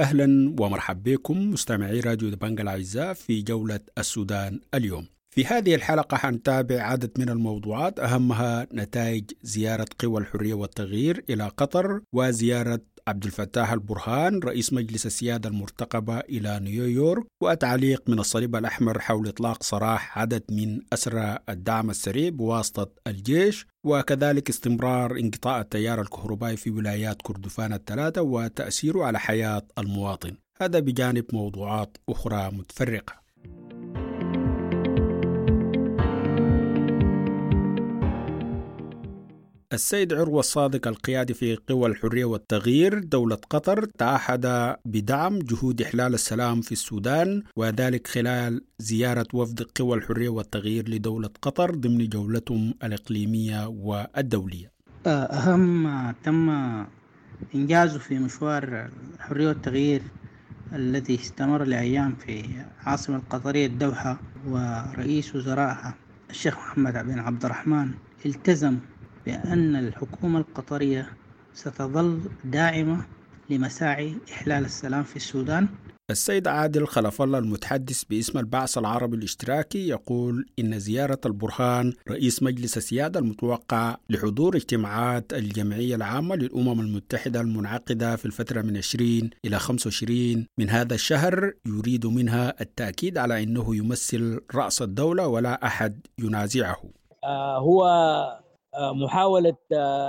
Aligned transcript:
أهلا 0.00 0.54
ومرحبا 0.60 1.12
بكم 1.14 1.50
مستمعي 1.50 2.00
راديو 2.00 2.28
دبنج 2.30 2.60
الأعزاء 2.60 3.12
في 3.12 3.42
جولة 3.42 3.80
السودان 3.98 4.60
اليوم. 4.74 5.06
في 5.30 5.44
هذه 5.46 5.74
الحلقة 5.74 6.16
حنتابع 6.16 6.82
عدد 6.82 7.10
من 7.18 7.28
الموضوعات 7.28 8.00
أهمها 8.00 8.66
نتائج 8.74 9.24
زيارة 9.42 9.86
قوى 9.98 10.20
الحرية 10.20 10.54
والتغيير 10.54 11.24
إلى 11.30 11.48
قطر 11.48 12.00
وزيارة 12.12 12.80
عبد 13.08 13.24
الفتاح 13.24 13.72
البرهان 13.72 14.40
رئيس 14.40 14.72
مجلس 14.72 15.06
السيادة 15.06 15.48
المرتقبة 15.48 16.18
إلى 16.18 16.60
نيويورك 16.60 17.26
وتعليق 17.42 18.02
من 18.10 18.18
الصليب 18.18 18.56
الأحمر 18.56 18.98
حول 19.00 19.28
إطلاق 19.28 19.62
سراح 19.62 20.18
عدد 20.18 20.42
من 20.50 20.80
أسرى 20.92 21.38
الدعم 21.48 21.90
السريع 21.90 22.28
بواسطة 22.28 22.90
الجيش 23.06 23.66
وكذلك 23.84 24.48
استمرار 24.48 25.18
انقطاع 25.18 25.60
التيار 25.60 26.00
الكهربائي 26.00 26.56
في 26.56 26.70
ولايات 26.70 27.22
كردفان 27.22 27.72
الثلاثة 27.72 28.22
وتأثيره 28.22 29.04
على 29.04 29.18
حياة 29.18 29.62
المواطن. 29.78 30.36
هذا 30.60 30.78
بجانب 30.78 31.24
موضوعات 31.32 31.96
أخرى 32.08 32.50
متفرقة. 32.50 33.27
السيد 39.72 40.12
عروة 40.14 40.40
الصادق 40.40 40.88
القيادي 40.88 41.34
في 41.34 41.56
قوى 41.68 41.88
الحرية 41.88 42.24
والتغيير 42.24 42.98
دولة 42.98 43.38
قطر 43.50 43.84
تعهد 43.84 44.76
بدعم 44.84 45.38
جهود 45.38 45.82
إحلال 45.82 46.14
السلام 46.14 46.60
في 46.60 46.72
السودان 46.72 47.42
وذلك 47.56 48.06
خلال 48.06 48.64
زيارة 48.78 49.26
وفد 49.34 49.62
قوى 49.62 49.96
الحرية 49.96 50.28
والتغيير 50.28 50.88
لدولة 50.88 51.30
قطر 51.42 51.74
ضمن 51.74 52.08
جولتهم 52.08 52.74
الإقليمية 52.84 53.66
والدولية. 53.66 54.72
أهم 55.06 56.10
تم 56.24 56.50
إنجازه 57.54 57.98
في 57.98 58.18
مشوار 58.18 58.90
الحرية 59.14 59.48
والتغيير 59.48 60.02
الذي 60.72 61.14
استمر 61.14 61.64
لأيام 61.64 62.14
في 62.26 62.44
عاصمة 62.80 63.16
القطرية 63.16 63.66
الدوحة 63.66 64.20
ورئيس 64.46 65.36
وزرائها 65.36 65.94
الشيخ 66.30 66.56
محمد 66.58 66.92
بن 67.06 67.18
عبد 67.18 67.44
الرحمن 67.44 67.90
التزم 68.26 68.76
بأن 69.28 69.76
الحكومة 69.76 70.38
القطرية 70.38 71.08
ستظل 71.54 72.20
داعمة 72.44 73.06
لمساعي 73.50 74.14
إحلال 74.32 74.64
السلام 74.64 75.02
في 75.02 75.16
السودان. 75.16 75.68
السيد 76.10 76.48
عادل 76.48 76.86
خلف 76.86 77.22
الله 77.22 77.38
المتحدث 77.38 78.04
باسم 78.04 78.38
البعث 78.38 78.78
العربي 78.78 79.16
الاشتراكي 79.16 79.88
يقول 79.88 80.46
إن 80.58 80.78
زيارة 80.78 81.20
البرهان 81.26 81.92
رئيس 82.10 82.42
مجلس 82.42 82.76
السيادة 82.76 83.20
المتوقع 83.20 83.96
لحضور 84.10 84.56
اجتماعات 84.56 85.32
الجمعية 85.32 85.94
العامة 85.94 86.36
للأمم 86.36 86.80
المتحدة 86.80 87.40
المنعقدة 87.40 88.16
في 88.16 88.26
الفترة 88.26 88.62
من 88.62 88.76
20 88.76 89.30
إلى 89.44 89.58
25 89.58 90.46
من 90.58 90.70
هذا 90.70 90.94
الشهر 90.94 91.52
يريد 91.66 92.06
منها 92.06 92.54
التأكيد 92.60 93.18
على 93.18 93.42
أنه 93.42 93.76
يمثل 93.76 94.40
رأس 94.54 94.82
الدولة 94.82 95.26
ولا 95.26 95.66
أحد 95.66 96.06
ينازعه. 96.18 96.82
آه 97.24 97.58
هو 97.58 97.84
محاولة 98.76 99.56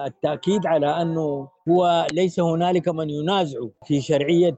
التأكيد 0.08 0.66
على 0.66 1.02
أنه 1.02 1.50
هو 1.70 2.08
ليس 2.14 2.40
هنالك 2.40 2.88
من 2.88 3.10
ينازع 3.10 3.60
في 3.86 4.02
شرعية 4.02 4.58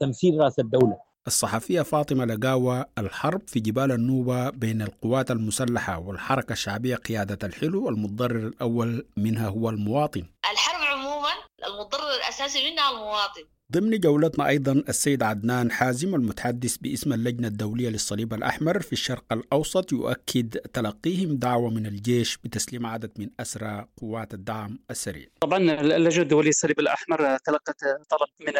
تمثيل 0.00 0.40
رأس 0.40 0.58
الدولة. 0.58 0.96
الصحفية 1.26 1.82
فاطمة 1.82 2.24
لقاوة 2.24 2.86
الحرب 2.98 3.48
في 3.48 3.60
جبال 3.60 3.92
النوبة 3.92 4.50
بين 4.50 4.82
القوات 4.82 5.30
المسلحة 5.30 5.98
والحركة 5.98 6.52
الشعبية 6.52 6.96
قيادة 6.96 7.48
الحلو 7.48 7.88
المتضرر 7.88 8.46
الأول 8.46 9.06
منها 9.16 9.48
هو 9.48 9.70
المواطن. 9.70 10.24
الحرب 10.52 10.98
عموما 10.98 11.30
المتضرر 11.66 12.14
الأساسي 12.16 12.70
منها 12.70 12.90
المواطن. 12.90 13.42
ضمن 13.72 14.00
جولتنا 14.00 14.48
أيضا 14.48 14.72
السيد 14.72 15.22
عدنان 15.22 15.70
حازم 15.70 16.14
المتحدث 16.14 16.76
باسم 16.76 17.12
اللجنة 17.12 17.48
الدولية 17.48 17.88
للصليب 17.88 18.34
الأحمر 18.34 18.80
في 18.80 18.92
الشرق 18.92 19.24
الأوسط 19.32 19.92
يؤكد 19.92 20.48
تلقيهم 20.58 21.36
دعوة 21.36 21.70
من 21.70 21.86
الجيش 21.86 22.36
بتسليم 22.36 22.86
عدد 22.86 23.10
من 23.18 23.30
أسرى 23.40 23.86
قوات 24.00 24.34
الدعم 24.34 24.78
السريع. 24.90 25.26
طبعا 25.40 25.58
اللجنة 25.80 26.22
الدولية 26.22 26.48
للصليب 26.48 26.80
الأحمر 26.80 27.36
تلقت 27.36 27.80
طلب 27.84 28.28
من 28.40 28.52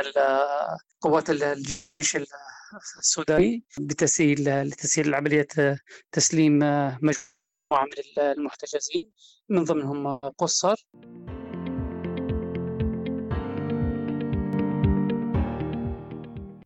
قوات 1.01 1.31
الجيش 1.31 2.17
السوداني 2.99 3.65
بتسهيل 3.81 4.63
لتسهيل 4.63 5.15
عملية 5.15 5.49
تسليم 6.13 6.59
مجموعة 7.03 7.85
من 7.85 8.23
المحتجزين 8.23 9.11
من 9.49 9.65
ضمنهم 9.65 10.17
قصر. 10.17 10.75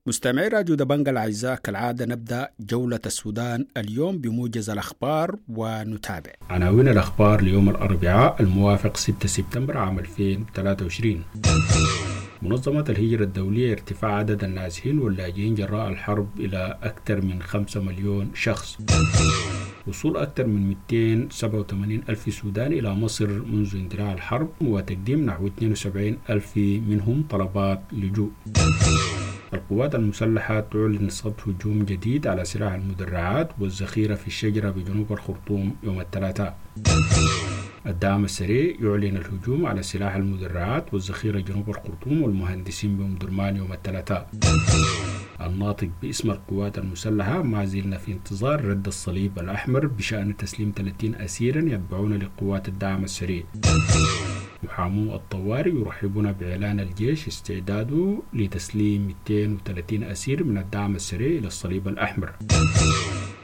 مستمعي 0.08 0.48
راديو 0.48 0.74
دبنج 0.74 1.08
الأعزاء 1.08 1.54
كالعادة 1.54 2.04
نبدأ 2.06 2.50
جولة 2.60 3.00
السودان 3.06 3.66
اليوم 3.76 4.18
بموجز 4.18 4.70
الأخبار 4.70 5.36
ونتابع. 5.48 6.32
عناوين 6.50 6.88
الأخبار 6.88 7.40
ليوم 7.40 7.68
الأربعاء 7.68 8.42
الموافق 8.42 8.96
6 8.96 9.26
سبتمبر 9.26 9.76
عام 9.76 9.98
2023 9.98 11.22
منظمة 12.42 12.84
الهجرة 12.88 13.24
الدولية 13.24 13.72
ارتفاع 13.72 14.14
عدد 14.14 14.44
النازحين 14.44 14.98
واللاجئين 14.98 15.54
جراء 15.54 15.88
الحرب 15.88 16.28
إلى 16.40 16.78
أكثر 16.82 17.20
من 17.20 17.42
5 17.42 17.80
مليون 17.80 18.30
شخص. 18.34 18.78
وصول 19.86 20.16
أكثر 20.16 20.46
من 20.46 20.68
287 20.90 22.02
ألف 22.08 22.34
سوداني 22.34 22.78
إلى 22.78 22.94
مصر 22.94 23.26
منذ 23.26 23.76
اندلاع 23.76 24.12
الحرب 24.12 24.48
وتقديم 24.60 25.26
نحو 25.26 25.46
72 25.46 26.18
ألف 26.30 26.56
منهم 26.56 27.26
طلبات 27.30 27.80
لجوء. 27.92 28.30
القوات 29.54 29.94
المسلحة 29.94 30.60
تعلن 30.60 31.08
صد 31.08 31.34
هجوم 31.46 31.84
جديد 31.84 32.26
على 32.26 32.44
سلاح 32.44 32.72
المدرعات 32.72 33.48
والذخيرة 33.60 34.14
في 34.14 34.26
الشجرة 34.26 34.70
بجنوب 34.70 35.12
الخرطوم 35.12 35.76
يوم 35.82 36.00
الثلاثاء 36.00 36.58
الدعم 37.86 38.24
السريع 38.24 38.76
يعلن 38.80 39.16
الهجوم 39.16 39.66
على 39.66 39.82
سلاح 39.82 40.14
المدرعات 40.14 40.94
والذخيرة 40.94 41.40
جنوب 41.40 41.68
الخرطوم 41.68 42.22
والمهندسين 42.22 42.96
بأم 42.96 43.14
درمان 43.14 43.56
يوم 43.56 43.72
الثلاثاء 43.72 44.30
الناطق 45.40 45.88
باسم 46.02 46.30
القوات 46.30 46.78
المسلحة 46.78 47.42
ما 47.42 47.64
زلنا 47.64 47.98
في 47.98 48.12
انتظار 48.12 48.64
رد 48.64 48.86
الصليب 48.86 49.38
الأحمر 49.38 49.86
بشأن 49.86 50.36
تسليم 50.36 50.72
30 50.76 51.14
أسيرا 51.14 51.60
يتبعون 51.60 52.12
لقوات 52.18 52.68
الدعم 52.68 53.04
السريع. 53.04 53.42
محامو 54.62 55.14
الطوارئ 55.14 55.70
يرحبون 55.70 56.32
بإعلان 56.32 56.80
الجيش 56.80 57.28
استعداده 57.28 58.18
لتسليم 58.32 59.06
230 59.28 60.02
أسير 60.02 60.44
من 60.44 60.58
الدعم 60.58 60.94
السريع 60.94 61.38
إلى 61.38 61.46
الصليب 61.46 61.88
الأحمر. 61.88 62.32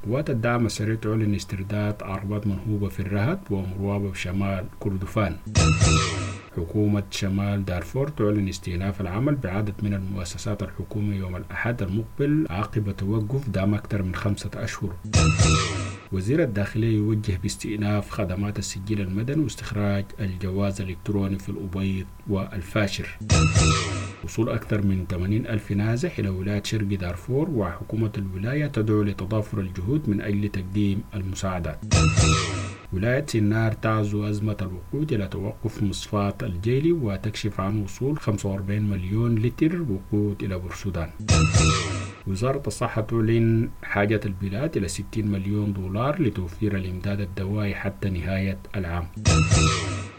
قوات 0.07 0.31
الدعم 0.31 0.67
السريع 0.67 0.95
تعلن 0.95 1.35
استرداد 1.35 2.03
عربات 2.03 2.47
منهوبة 2.47 2.89
في 2.89 3.01
الرهد 3.01 3.39
ومروابة 3.51 4.11
بشمال 4.11 4.65
كردفان. 4.81 5.37
حكومة 6.57 7.03
شمال 7.11 7.65
دارفور 7.65 8.09
تعلن 8.09 8.49
استئناف 8.49 9.01
العمل 9.01 9.35
بعدد 9.35 9.75
من 9.83 9.95
المؤسسات 9.95 10.63
الحكومية 10.63 11.17
يوم 11.17 11.37
الأحد 11.37 11.83
المقبل 11.83 12.47
عقب 12.51 12.97
توقف 12.97 13.49
دام 13.49 13.75
أكثر 13.75 14.03
من 14.03 14.15
خمسة 14.15 14.51
أشهر. 14.57 14.93
وزير 16.13 16.43
الداخلية 16.43 16.97
يوجه 16.97 17.39
باستئناف 17.43 18.11
خدمات 18.11 18.59
السجل 18.59 19.01
المدني 19.01 19.43
واستخراج 19.43 20.05
الجواز 20.21 20.81
الإلكتروني 20.81 21.39
في 21.39 21.49
الأبيض 21.49 22.07
والفاشر. 22.29 23.19
وصول 24.25 24.49
أكثر 24.49 24.87
من 24.87 25.07
80 25.11 25.47
ألف 25.47 25.73
نازح 25.73 26.19
إلى 26.19 26.29
ولاية 26.29 26.63
شرق 26.63 26.87
دارفور 26.87 27.51
وحكومة 27.51 28.13
الولاية 28.19 28.67
تدعو 28.67 29.03
لتضافر 29.03 29.61
الجهود 29.61 30.09
من 30.09 30.21
أجل 30.21 30.49
تقديم 30.49 31.03
المساعدات. 31.15 31.79
ولاية 32.93 33.27
سنار 33.27 33.73
تعزو 33.73 34.29
أزمة 34.29 34.57
الوقود 34.61 35.13
إلى 35.13 35.29
توقف 35.29 35.83
مصفاة 35.83 36.35
الجيلي 36.43 36.93
وتكشف 36.93 37.61
عن 37.61 37.83
وصول 37.83 38.19
45 38.19 38.83
مليون 38.83 39.35
لتر 39.35 39.83
وقود 39.83 40.43
إلى 40.43 40.59
بورسودان. 40.59 41.11
وزارة 42.27 42.63
الصحة 42.67 43.03
تعلن 43.03 43.71
حاجة 43.83 44.21
البلاد 44.27 44.77
إلى 44.77 44.89
60 44.89 45.07
مليون 45.27 45.73
دولار 45.73 46.23
لتوفير 46.23 46.77
الإمداد 46.77 47.21
الدوائي 47.21 47.75
حتى 47.75 48.11
نهاية 48.11 48.59
العام. 48.77 49.07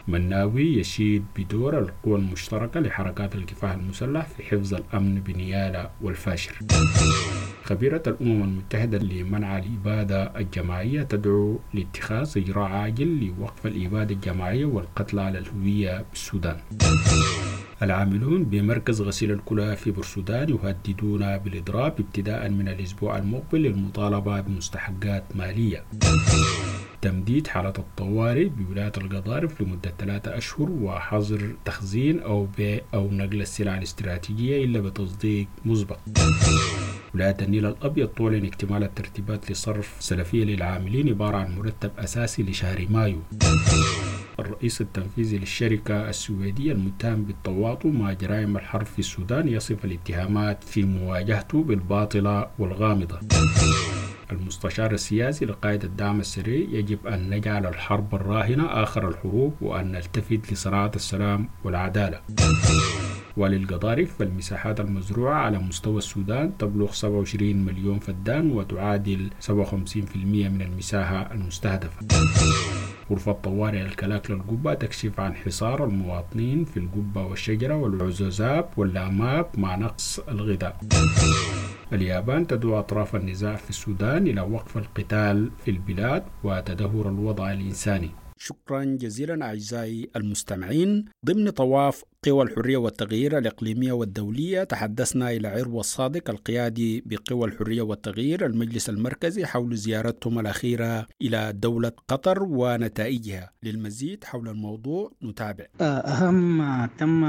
مناوي 0.08 0.78
يشيد 0.78 1.24
بدور 1.38 1.78
القوى 1.78 2.18
المشتركة 2.18 2.80
لحركات 2.80 3.34
الكفاح 3.34 3.70
المسلح 3.72 4.26
في 4.26 4.42
حفظ 4.42 4.74
الأمن 4.74 5.20
بنيالا 5.20 5.90
والفاشر. 6.02 6.58
خبيرة 7.64 8.02
الأمم 8.06 8.42
المتحدة 8.42 8.98
لمنع 8.98 9.58
الإبادة 9.58 10.22
الجماعية 10.38 11.02
تدعو 11.02 11.60
لاتخاذ 11.74 12.32
إجراء 12.38 12.68
عاجل 12.70 13.26
لوقف 13.38 13.66
الإبادة 13.66 14.14
الجماعية 14.14 14.64
والقتل 14.64 15.18
على 15.18 15.38
الهوية 15.38 16.04
بالسودان 16.10 16.56
العاملون 17.82 18.44
بمركز 18.44 19.02
غسيل 19.02 19.30
الكلى 19.30 19.76
في 19.76 19.90
بورسودان 19.90 20.48
يهددون 20.48 21.38
بالإضراب 21.38 21.94
ابتداء 22.00 22.48
من 22.48 22.68
الأسبوع 22.68 23.18
المقبل 23.18 23.62
للمطالبة 23.62 24.40
بمستحقات 24.40 25.24
مالية. 25.34 25.84
تمديد 27.02 27.46
حالة 27.46 27.72
الطوارئ 27.78 28.48
بولاية 28.48 28.92
القضارف 28.96 29.60
لمدة 29.60 29.92
ثلاثة 29.98 30.38
أشهر 30.38 30.70
وحظر 30.70 31.54
تخزين 31.64 32.20
أو 32.20 32.46
بيع 32.56 32.80
أو 32.94 33.10
نقل 33.10 33.40
السلع 33.40 33.78
الاستراتيجية 33.78 34.64
إلا 34.64 34.80
بتصديق 34.80 35.46
مسبق. 35.64 35.98
ولاية 37.14 37.36
النيل 37.42 37.66
الأبيض 37.66 38.08
تعلن 38.08 38.44
اكتمال 38.46 38.82
الترتيبات 38.82 39.50
لصرف 39.50 39.96
سلفية 40.00 40.44
للعاملين 40.44 41.08
عبارة 41.08 41.36
عن 41.36 41.56
مرتب 41.56 41.90
أساسي 41.98 42.42
لشهر 42.42 42.86
مايو. 42.90 43.18
الرئيس 44.44 44.80
التنفيذي 44.80 45.38
للشركة 45.38 46.08
السويدية 46.08 46.72
المتهم 46.72 47.22
بالتواطؤ 47.24 47.88
مع 47.88 48.12
جرائم 48.12 48.56
الحرب 48.56 48.86
في 48.86 48.98
السودان 48.98 49.48
يصف 49.48 49.84
الاتهامات 49.84 50.64
في 50.64 50.82
مواجهته 50.82 51.62
بالباطلة 51.62 52.46
والغامضة. 52.58 53.18
المستشار 54.32 54.92
السياسي 54.92 55.44
لقائد 55.44 55.84
الدعم 55.84 56.20
السري 56.20 56.68
يجب 56.72 57.06
أن 57.06 57.30
نجعل 57.30 57.66
الحرب 57.66 58.14
الراهنة 58.14 58.64
آخر 58.82 59.08
الحروب 59.08 59.54
وأن 59.60 59.92
نلتفت 59.92 60.52
لصناعة 60.52 60.92
السلام 60.96 61.48
والعدالة. 61.64 62.20
وللقضارف 63.36 64.16
فالمساحات 64.18 64.80
المزروعة 64.80 65.34
على 65.34 65.58
مستوى 65.58 65.98
السودان 65.98 66.56
تبلغ 66.58 66.92
27 66.92 67.56
مليون 67.64 67.98
فدان 67.98 68.50
وتعادل 68.50 69.30
57% 69.40 69.48
من 70.48 70.62
المساحة 70.62 71.32
المستهدفة. 71.32 72.06
غرفة 73.10 73.32
طوارئ 73.32 73.80
الكلاك 73.80 74.30
للقبة 74.30 74.74
تكشف 74.74 75.20
عن 75.20 75.34
حصار 75.34 75.84
المواطنين 75.84 76.64
في 76.64 76.76
القبة 76.76 77.26
والشجرة 77.26 77.74
والعزوزاب 77.74 78.68
واللاماب 78.76 79.46
مع 79.54 79.76
نقص 79.76 80.18
الغذاء. 80.18 80.76
اليابان 81.92 82.46
تدعو 82.46 82.78
أطراف 82.78 83.16
النزاع 83.16 83.56
في 83.56 83.70
السودان 83.70 84.26
إلى 84.26 84.40
وقف 84.40 84.76
القتال 84.76 85.50
في 85.64 85.70
البلاد 85.70 86.22
وتدهور 86.44 87.08
الوضع 87.08 87.52
الإنساني. 87.52 88.10
شكرا 88.44 88.84
جزيلا 88.84 89.44
أعزائي 89.46 90.10
المستمعين. 90.16 91.04
ضمن 91.26 91.50
طواف 91.50 92.04
قوى 92.26 92.42
الحرية 92.42 92.76
والتغيير 92.76 93.38
الإقليمية 93.38 93.92
والدولية 93.92 94.64
تحدثنا 94.64 95.30
إلى 95.30 95.48
عروة 95.48 95.80
الصادق 95.80 96.30
القيادي 96.30 97.04
بقوى 97.06 97.48
الحرية 97.48 97.82
والتغيير 97.82 98.46
المجلس 98.46 98.88
المركزي 98.88 99.46
حول 99.46 99.76
زيارتهم 99.76 100.38
الأخيرة 100.38 101.06
إلى 101.22 101.52
دولة 101.52 101.92
قطر 102.08 102.42
ونتائجها. 102.42 103.50
للمزيد 103.62 104.24
حول 104.24 104.48
الموضوع 104.48 105.12
نتابع. 105.22 105.64
أهم 105.80 106.58
ما 106.58 106.88
تم 106.98 107.24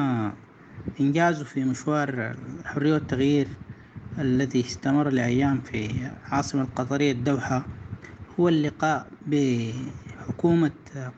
إنجازه 1.00 1.44
في 1.44 1.64
مشوار 1.64 2.36
الحرية 2.60 2.94
والتغيير 2.94 3.48
الذي 4.20 4.60
استمر 4.60 5.10
لأيام 5.10 5.62
في 5.62 6.10
عاصمة 6.26 6.62
القطرية 6.62 7.12
الدوحة 7.12 7.66
هو 8.40 8.50
اللقاء 8.50 9.08
بحكومة 10.25 10.72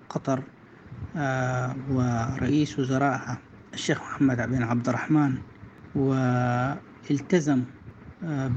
قطر 0.10 0.44
ورئيس 1.92 2.80
وزرائها 2.80 3.38
الشيخ 3.74 4.02
محمد 4.02 4.38
بن 4.50 4.64
عبد 4.64 4.90
الرحمن 4.90 5.34
والتزم 5.96 7.64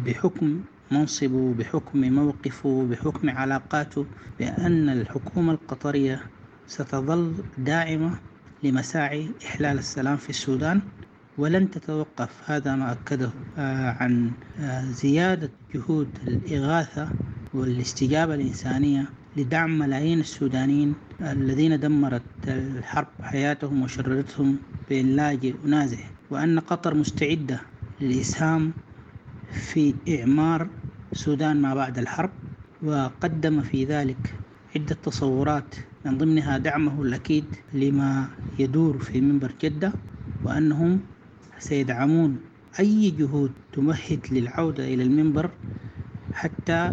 بحكم 0.07 0.61
منصبه 0.91 1.55
بحكم 1.55 2.01
موقفه 2.13 2.87
بحكم 2.91 3.31
علاقاته 3.31 4.07
بأن 4.39 4.89
الحكومة 4.89 5.53
القطرية 5.53 6.23
ستظل 6.67 7.35
داعمة 7.59 8.19
لمساعي 8.63 9.31
إحلال 9.47 9.79
السلام 9.79 10.17
في 10.17 10.31
السودان. 10.31 10.81
ولن 11.39 11.71
تتوقف 11.71 12.51
هذا 12.51 12.75
ما 12.77 12.93
أكده 12.93 13.31
عن 14.01 14.31
زيادة 14.93 15.51
جهود 15.75 16.09
الإغاثة 16.27 17.09
والاستجابة 17.55 18.35
الإنسانية 18.35 19.05
لدعم 19.37 19.79
ملايين 19.79 20.21
السودانيين 20.21 20.95
الذين 21.21 21.81
دمرت 21.81 22.23
الحرب 22.49 23.07
حياتهم 23.23 23.83
وشردتهم 23.83 24.57
بين 24.89 25.17
لاجئ 25.17 25.55
ونازح 25.65 26.11
وأن 26.31 26.59
قطر 26.61 26.95
مستعدة 26.95 27.61
للإسهام 28.01 28.73
في 29.53 29.95
إعمار 30.09 30.69
السودان 31.13 31.63
ما 31.63 31.75
بعد 31.75 31.99
الحرب 31.99 32.31
وقدم 32.83 33.61
في 33.63 33.85
ذلك 33.85 34.35
عدة 34.77 34.95
تصورات 35.03 35.75
من 36.05 36.19
ضمنها 36.19 36.59
دعمه 36.59 37.03
الأكيد 37.03 37.45
لما 37.73 38.29
يدور 38.59 38.99
في 38.99 39.21
منبر 39.21 39.53
جدة 39.63 39.93
وأنهم 40.45 41.01
سيدعمون 41.59 42.41
أي 42.79 43.11
جهود 43.11 43.53
تمهد 43.73 44.27
للعودة 44.31 44.85
إلى 44.85 45.03
المنبر 45.03 45.51
حتى 46.33 46.93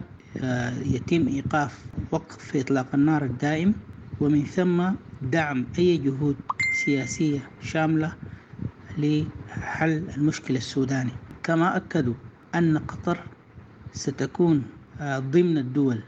يتم 0.85 1.27
إيقاف 1.27 1.85
وقف 2.11 2.55
إطلاق 2.55 2.87
النار 2.95 3.25
الدائم 3.25 3.75
ومن 4.19 4.43
ثم 4.45 4.91
دعم 5.21 5.67
أي 5.79 5.97
جهود 5.97 6.37
سياسية 6.85 7.49
شاملة 7.61 8.15
لحل 8.97 10.09
المشكلة 10.17 10.57
السوداني. 10.57 11.11
كما 11.43 11.77
أكدوا 11.77 12.13
أن 12.55 12.77
قطر 12.77 13.17
ستكون 13.91 14.63
ضمن 15.01 15.57
الدول 15.57 16.03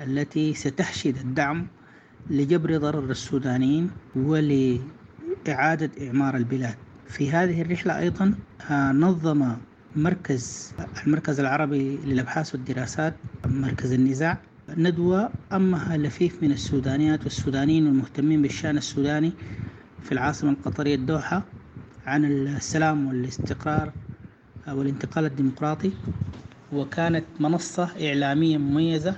التي 0.00 0.54
ستحشد 0.54 1.16
الدعم 1.16 1.66
لجبر 2.30 2.76
ضرر 2.76 3.10
السودانيين 3.10 3.90
ولإعادة 4.16 5.90
إعمار 6.06 6.36
البلاد. 6.36 6.76
في 7.06 7.30
هذه 7.30 7.62
الرحلة 7.62 7.98
أيضا 7.98 8.34
نظم 8.92 9.56
مركز 9.98 10.74
المركز 11.06 11.40
العربي 11.40 11.96
للأبحاث 11.96 12.54
والدراسات 12.54 13.14
مركز 13.46 13.92
النزاع. 13.92 14.38
ندوة 14.68 15.30
أمها 15.52 15.96
لفيف 15.96 16.42
من 16.42 16.52
السودانيات 16.52 17.24
والسودانيين 17.24 17.86
المهتمين 17.86 18.42
بالشأن 18.42 18.76
السوداني 18.78 19.32
في 20.02 20.12
العاصمة 20.12 20.50
القطرية 20.50 20.94
الدوحة 20.94 21.42
عن 22.06 22.24
السلام 22.24 23.06
والاستقرار 23.08 23.92
والانتقال 24.68 25.24
الديمقراطي. 25.24 25.90
وكانت 26.72 27.24
منصة 27.40 27.90
إعلامية 28.08 28.58
مميزة 28.58 29.16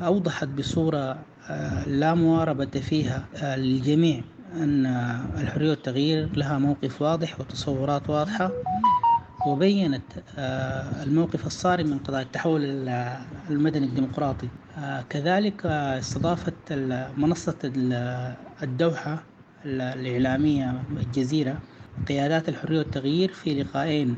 أوضحت 0.00 0.48
بصورة 0.48 1.18
لا 1.86 2.14
مواربة 2.14 2.66
فيها 2.80 3.28
للجميع 3.56 4.20
أن 4.54 4.86
الحرية 5.38 5.70
والتغيير 5.70 6.36
لها 6.36 6.58
موقف 6.58 7.02
واضح 7.02 7.40
وتصورات 7.40 8.10
واضحة. 8.10 8.50
وبينت 9.46 10.12
الموقف 11.02 11.46
الصارم 11.46 11.86
من 11.86 11.98
قضايا 11.98 12.22
التحول 12.22 12.64
المدني 13.50 13.86
الديمقراطي. 13.86 14.50
كذلك 15.08 15.66
استضافت 15.66 16.72
منصة 17.16 17.58
الدوحة 18.62 19.26
الإعلامية 19.64 20.86
الجزيرة 20.90 21.62
قيادات 22.06 22.48
الحرية 22.48 22.78
والتغيير 22.78 23.32
في 23.32 23.62
لقاءين 23.62 24.16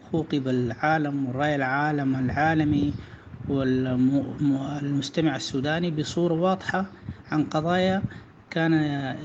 خوقب 0.00 0.48
العالم 0.48 1.26
والرأي 1.26 1.54
العالم 1.54 2.16
العالمي 2.16 2.94
والمستمع 3.48 5.36
السوداني 5.36 5.90
بصورة 5.90 6.34
واضحة 6.34 6.92
عن 7.30 7.44
قضايا 7.44 8.02
كان 8.50 8.72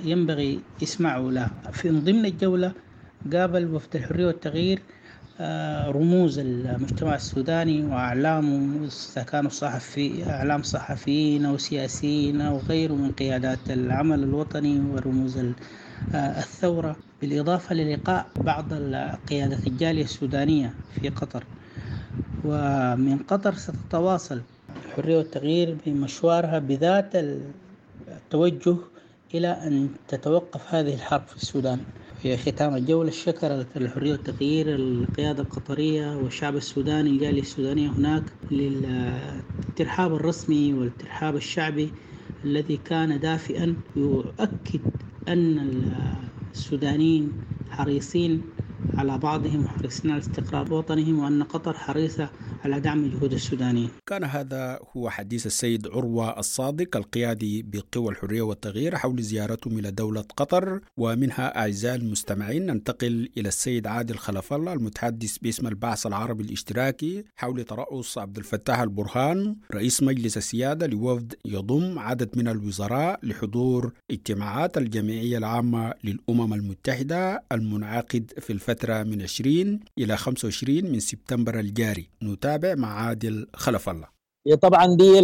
ينبغي 0.04 0.60
يسمعوا 0.82 1.32
لها 1.32 1.62
في 1.72 1.90
ضمن 1.90 2.26
الجولة 2.26 2.74
قابل 3.34 3.74
وفد 3.76 3.96
الحرية 3.96 4.26
والتغيير 4.28 4.84
رموز 5.96 6.40
المجتمع 6.40 7.16
السوداني 7.16 7.84
وأعلامه 7.84 8.86
إذا 9.16 9.24
كانوا 9.24 9.50
صحفي 9.50 10.30
أعلام 10.30 10.64
صحفيين 10.64 11.46
أو 11.46 11.58
سياسيين 11.58 12.42
أو 12.42 12.58
غيره 12.60 12.94
من 12.94 13.12
قيادات 13.12 13.72
العمل 13.72 14.24
الوطني 14.24 14.80
ورموز 14.80 15.40
الثورة 16.16 16.96
بالإضافة 17.22 17.76
للقاء 17.76 18.32
بعض 18.40 18.74
قيادة 19.28 19.60
الجالية 19.68 20.04
السودانية 20.04 20.74
في 21.02 21.10
قطر. 21.10 21.44
ومن 22.44 23.18
قطر 23.18 23.54
ستتواصل 23.56 24.42
الحرية 24.86 25.18
والتغيير 25.18 25.78
بمشوارها 25.86 26.60
بذات 26.60 27.12
التوجه 28.08 28.78
إلى 29.34 29.48
أن 29.48 29.90
تتوقف 30.08 30.76
هذه 30.76 30.94
الحرب 30.94 31.28
في 31.28 31.36
السودان. 31.36 31.80
في 32.24 32.38
ختام 32.38 32.76
الجولة 32.76 33.12
شكرت 33.12 33.68
الحرية 33.78 34.12
والتغيير 34.12 34.76
القيادة 34.76 35.44
القطرية 35.44 36.16
والشعب 36.18 36.56
السوداني 36.56 37.10
الجالية 37.10 37.42
السودانية 37.42 37.90
هناك 37.90 38.24
للترحاب 38.52 40.14
الرسمي 40.16 40.74
والترحاب 40.74 41.36
الشعبي 41.36 41.90
الذي 42.46 42.78
كان 42.86 43.20
دافئا 43.20 43.76
يؤكد 43.96 44.80
أن 45.28 45.70
السودانيين 46.54 47.32
حريصين 47.70 48.42
على 48.98 49.18
بعضهم 49.18 49.68
حريصين 49.68 50.12
على 50.12 50.20
استقرار 50.20 50.74
وطنهم 50.74 51.20
وأن 51.20 51.44
قطر 51.44 51.74
حريصة 51.74 52.30
على 52.64 52.80
دعم 52.80 53.10
جهود 53.10 53.34
السودانيين. 53.34 53.90
كان 54.08 54.24
هذا 54.24 54.80
هو 54.98 55.10
حديث 55.10 55.46
السيد 55.46 55.88
عروة 55.88 56.40
الصادق 56.40 56.98
القيادي 56.98 57.62
بقوى 57.64 58.10
الحرية 58.12 58.42
والتغيير 58.42 58.96
حول 58.96 59.22
زيارتهم 59.22 59.80
إلى 59.80 59.92
دولة 59.92 60.22
قطر 60.38 60.80
ومنها 60.98 61.58
أعزائي 61.58 61.96
المستمعين. 61.96 62.66
ننتقل 62.66 63.30
إلى 63.38 63.48
السيد 63.48 63.88
عادل 63.88 64.16
خلف 64.18 64.54
الله 64.54 64.74
المتحدث 64.74 65.38
باسم 65.38 65.68
البعث 65.68 66.08
العربي 66.08 66.44
الاشتراكي 66.44 67.24
حول 67.36 67.64
ترأس 67.64 68.18
عبد 68.18 68.38
الفتاح 68.38 68.80
البرهان 68.80 69.56
رئيس 69.74 70.04
مجلس 70.04 70.38
السيادة 70.38 70.88
لوفد 70.88 71.34
يضم 71.46 72.00
عدد 72.00 72.38
من 72.38 72.48
الوزراء 72.48 73.20
لحضور 73.24 73.94
اجتماعات 74.12 74.78
الجمعية 74.78 75.38
العامة 75.38 75.94
للأمم 76.04 76.54
المتحدة 76.54 77.44
المنعقد 77.52 78.34
في 78.40 78.54
الفترة 78.54 78.73
من 78.84 79.22
20 79.22 79.80
إلى 79.98 80.18
25 80.18 80.92
من 80.92 81.00
سبتمبر 81.00 81.60
الجاري. 81.60 82.10
نتابع 82.24 82.76
مع 82.76 83.08
عادل 83.08 83.48
خلف 83.54 83.90
الله. 83.90 84.08
هي 84.48 84.56
طبعا 84.56 84.96
دي 84.96 85.20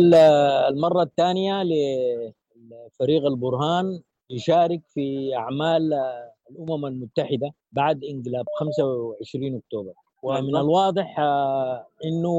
المرة 0.70 1.04
الثانية 1.04 1.64
لفريق 1.64 3.26
البرهان 3.26 4.02
يشارك 4.30 4.82
في 4.94 5.36
أعمال 5.36 5.94
الأمم 6.52 6.86
المتحدة 6.86 7.52
بعد 7.72 8.04
إنقلاب 8.04 8.46
25 8.60 9.56
أكتوبر. 9.56 9.94
ومن 10.24 10.56
الواضح 10.56 11.20
أنه 12.06 12.34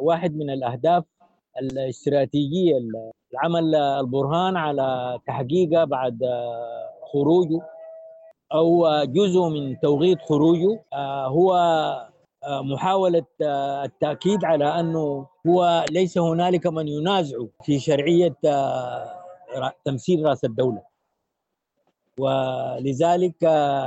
واحد 0.00 0.36
من 0.36 0.50
الأهداف 0.50 1.04
الاستراتيجية 1.60 2.78
العمل 3.32 3.74
البرهان 3.74 4.56
على 4.56 5.18
تحقيقها 5.26 5.84
بعد 5.84 6.18
خروجه 7.12 7.60
أو 8.52 9.04
جزء 9.04 9.48
من 9.48 9.80
توقيت 9.80 10.18
خروجه 10.22 10.84
هو 11.26 11.54
محاولة 12.44 13.26
التأكيد 13.84 14.44
على 14.44 14.80
أنه 14.80 15.26
هو 15.46 15.84
ليس 15.90 16.18
هنالك 16.18 16.66
من 16.66 16.88
ينازع 16.88 17.38
في 17.64 17.78
شرعية 17.78 18.36
تمثيل 19.84 20.24
رأس 20.24 20.44
الدولة. 20.44 20.82
ولذلك 22.18 23.42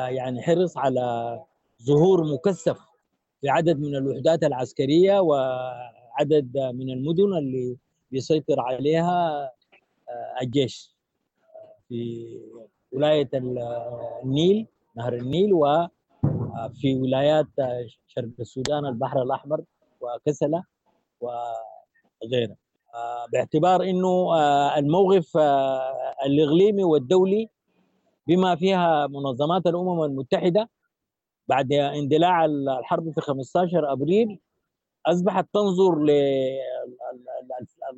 يعني 0.09 0.41
حرص 0.41 0.77
على 0.77 1.39
ظهور 1.83 2.33
مكثف 2.33 2.79
في 3.41 3.49
عدد 3.49 3.79
من 3.79 3.95
الوحدات 3.95 4.43
العسكرية 4.43 5.19
وعدد 5.19 6.57
من 6.57 6.89
المدن 6.89 7.37
اللي 7.37 7.77
بيسيطر 8.11 8.59
عليها 8.59 9.51
الجيش 10.41 10.95
في 11.89 12.27
ولاية 12.93 13.29
النيل 14.23 14.67
نهر 14.97 15.13
النيل 15.13 15.53
وفي 15.53 16.95
ولايات 17.01 17.47
شرق 18.07 18.29
السودان 18.39 18.85
البحر 18.85 19.21
الأحمر 19.21 19.63
وكسلة 20.01 20.63
وغيرها. 21.21 22.55
باعتبار 23.33 23.83
أنه 23.83 24.35
الموقف 24.77 25.37
الإقليمي 26.25 26.83
والدولي 26.83 27.49
بما 28.27 28.55
فيها 28.55 29.07
منظمات 29.07 29.67
الأمم 29.67 30.03
المتحدة 30.03 30.69
بعد 31.47 31.73
اندلاع 31.73 32.45
الحرب 32.45 33.11
في 33.11 33.21
15 33.21 33.91
أبريل 33.91 34.39
أصبحت 35.05 35.47
تنظر 35.53 35.99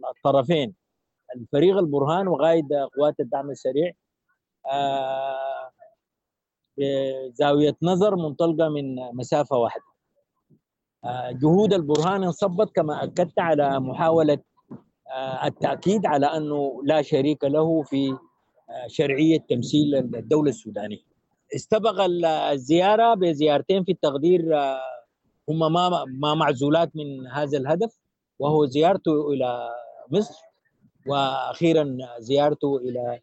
للطرفين 0.04 0.76
الفريق 1.36 1.78
البرهان 1.78 2.28
وقائد 2.28 2.74
قوات 2.74 3.20
الدعم 3.20 3.50
السريع 3.52 3.92
بزاوية 6.78 7.76
نظر 7.82 8.16
منطلقة 8.16 8.70
من 8.70 8.96
مسافة 8.96 9.58
واحدة. 9.58 9.84
جهود 11.32 11.74
البرهان 11.74 12.24
انصبت 12.24 12.72
كما 12.76 13.04
أكدت 13.04 13.40
على 13.40 13.80
محاولة 13.80 14.38
التأكيد 15.44 16.06
على 16.06 16.26
أنه 16.26 16.82
لا 16.84 17.02
شريك 17.02 17.44
له 17.44 17.84
في 17.84 18.18
شرعية 18.88 19.40
تمثيل 19.40 19.96
الدولة 19.96 20.50
السودانية. 20.50 21.16
استبق 21.56 22.02
الزيارة 22.52 23.14
بزيارتين 23.14 23.84
في 23.84 23.92
التقدير 23.92 24.56
هم 25.50 25.74
ما 25.74 26.06
ما 26.06 26.34
معزولات 26.34 26.96
من 26.96 27.28
هذا 27.28 27.58
الهدف 27.58 28.00
وهو 28.40 28.66
زيارته 28.66 29.34
إلى 29.34 29.70
مصر 30.12 30.42
وأخيرا 31.08 31.98
زيارته 32.20 32.78
إلى 32.78 33.20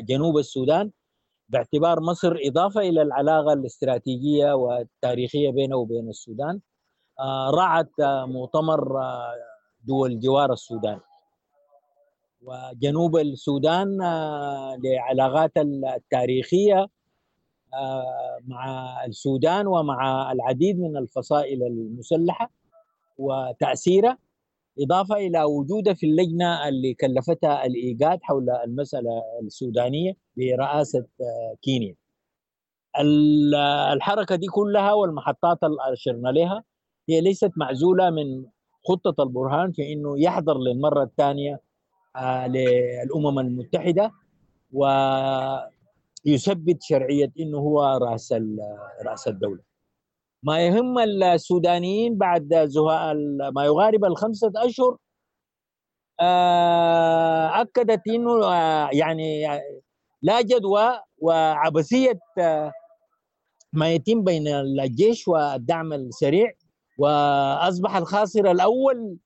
جنوب 0.00 0.38
السودان 0.38 0.90
باعتبار 1.48 2.00
مصر 2.00 2.36
إضافة 2.44 2.80
إلى 2.80 3.02
العلاقة 3.02 3.52
الاستراتيجية 3.52 4.52
والتاريخية 4.52 5.50
بينه 5.50 5.76
وبين 5.76 6.08
السودان. 6.08 6.60
رعت 7.54 7.92
مؤتمر 8.26 8.98
دول 9.84 10.20
جوار 10.20 10.52
السودان. 10.52 11.00
وجنوب 12.42 13.16
السودان 13.16 13.98
لعلاقات 14.84 15.52
التاريخية 15.56 16.88
مع 18.40 19.04
السودان 19.04 19.66
ومع 19.66 20.32
العديد 20.32 20.80
من 20.80 20.96
الفصائل 20.96 21.62
المسلحة 21.62 22.50
وتأثيره. 23.18 24.18
إضافة 24.80 25.14
إلى 25.16 25.42
وجوده 25.44 25.94
في 25.94 26.06
اللجنة 26.06 26.68
اللي 26.68 26.94
كلفتها 26.94 27.66
الإيجاد 27.66 28.18
حول 28.22 28.50
المسألة 28.50 29.22
السودانية 29.42 30.12
برئاسة 30.36 31.06
كينيا. 31.62 31.94
الحركة 33.92 34.36
دي 34.36 34.46
كلها 34.46 34.92
والمحطات 34.92 35.64
اللي 35.64 35.76
أشرنا 35.92 36.28
لها 36.28 36.64
هي 37.08 37.20
ليست 37.20 37.50
معزولة 37.56 38.10
من 38.10 38.44
خطة 38.88 39.22
البرهان 39.22 39.72
في 39.72 39.92
أنه 39.92 40.20
يحضر 40.22 40.58
للمرة 40.58 41.02
الثانية 41.02 41.60
للأمم 42.46 43.38
المتحدة 43.38 44.12
ويثبت 44.72 45.72
شرعية 46.82 47.32
أنه 47.40 47.58
هو 47.58 47.82
رأس 48.02 48.34
رأس 49.06 49.28
الدولة. 49.28 49.73
ما 50.46 50.60
يهم 50.66 50.98
السودانيين 50.98 52.18
بعد 52.18 52.54
زهاء 52.64 53.14
ما 53.54 53.64
يقارب 53.64 54.04
الخمسة 54.04 54.52
أشهر 54.56 54.96
أكدت 57.60 58.08
أنه 58.08 58.46
يعني 58.92 59.48
لا 60.22 60.40
جدوى 60.40 61.00
وعبثية 61.18 62.18
ما 63.72 63.92
يتم 63.92 64.24
بين 64.24 64.48
الجيش 64.48 65.28
والدعم 65.28 65.92
السريع. 65.92 66.52
وأصبح 66.98 67.96
الخاسر 67.96 68.50
الأول 68.50 69.16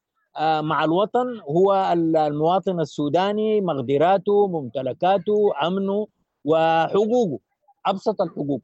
مع 0.41 0.85
الوطن 0.85 1.41
هو 1.41 1.93
المواطن 1.95 2.81
السوداني 2.81 3.61
مقدراته 3.61 4.49
ممتلكاته 4.49 5.53
أمنه 5.67 6.07
وحقوقه 6.45 7.39
أبسط 7.87 8.23
الحقوق. 8.23 8.63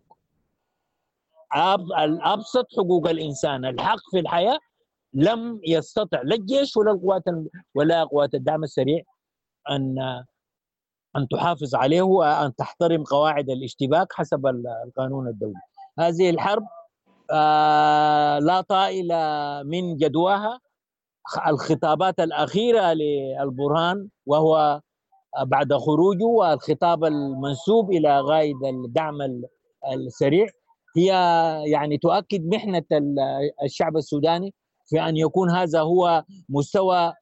الأبسط 1.98 2.66
حقوق 2.76 3.08
الإنسان. 3.08 3.64
الحق 3.64 4.00
في 4.10 4.18
الحياة 4.20 4.58
لم 5.14 5.60
يستطع 5.66 6.20
لا 6.22 6.34
الجيش 6.36 6.76
ولا 6.76 6.92
القوات 6.92 7.22
ولا 7.74 8.04
قوات 8.04 8.34
الدعم 8.34 8.62
السريع 8.62 9.02
ان 9.70 9.98
أن 11.16 11.28
تحافظ 11.28 11.74
عليه 11.74 12.02
وأن 12.02 12.54
تحترم 12.54 13.04
قواعد 13.04 13.50
الاشتباك 13.50 14.12
حسب 14.12 14.46
القانون 14.86 15.28
الدولي. 15.28 15.60
هذه 15.98 16.30
الحرب 16.30 16.62
لا 18.46 18.64
طائل 18.68 19.08
من 19.66 19.96
جدواها. 19.96 20.60
الخطابات 21.46 22.20
الأخيرة 22.20 22.92
للبرهان 22.92 24.08
وهو 24.26 24.80
بعد 25.42 25.74
خروجه 25.74 26.24
والخطاب 26.24 27.04
المنسوب 27.04 27.90
إلى 27.92 28.20
قائد 28.20 28.64
الدعم 28.64 29.18
السريع. 29.92 30.46
هي 30.96 31.08
يعني 31.66 31.98
تؤكد 31.98 32.46
محنة 32.46 32.84
الشعب 33.64 33.96
السوداني 33.96 34.54
في 34.86 35.00
أن 35.00 35.16
يكون 35.16 35.50
هذا 35.50 35.80
هو 35.80 36.24
مستوى 36.48 37.12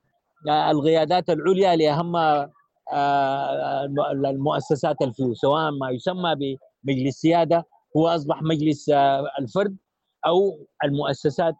القيادات 0.49 1.31
العليا 1.31 1.77
لأهم 1.77 2.17
المؤسسات 4.27 5.03
الفيو 5.03 5.35
سواء 5.35 5.71
ما 5.71 5.91
يسمى 5.91 6.35
بمجلس 6.35 7.09
السيادة 7.09 7.65
هو 7.97 8.09
أصبح 8.09 8.43
مجلس 8.43 8.89
الفرد 9.39 9.77
أو 10.27 10.67
المؤسسات 10.85 11.55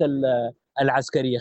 العسكرية 0.81 1.39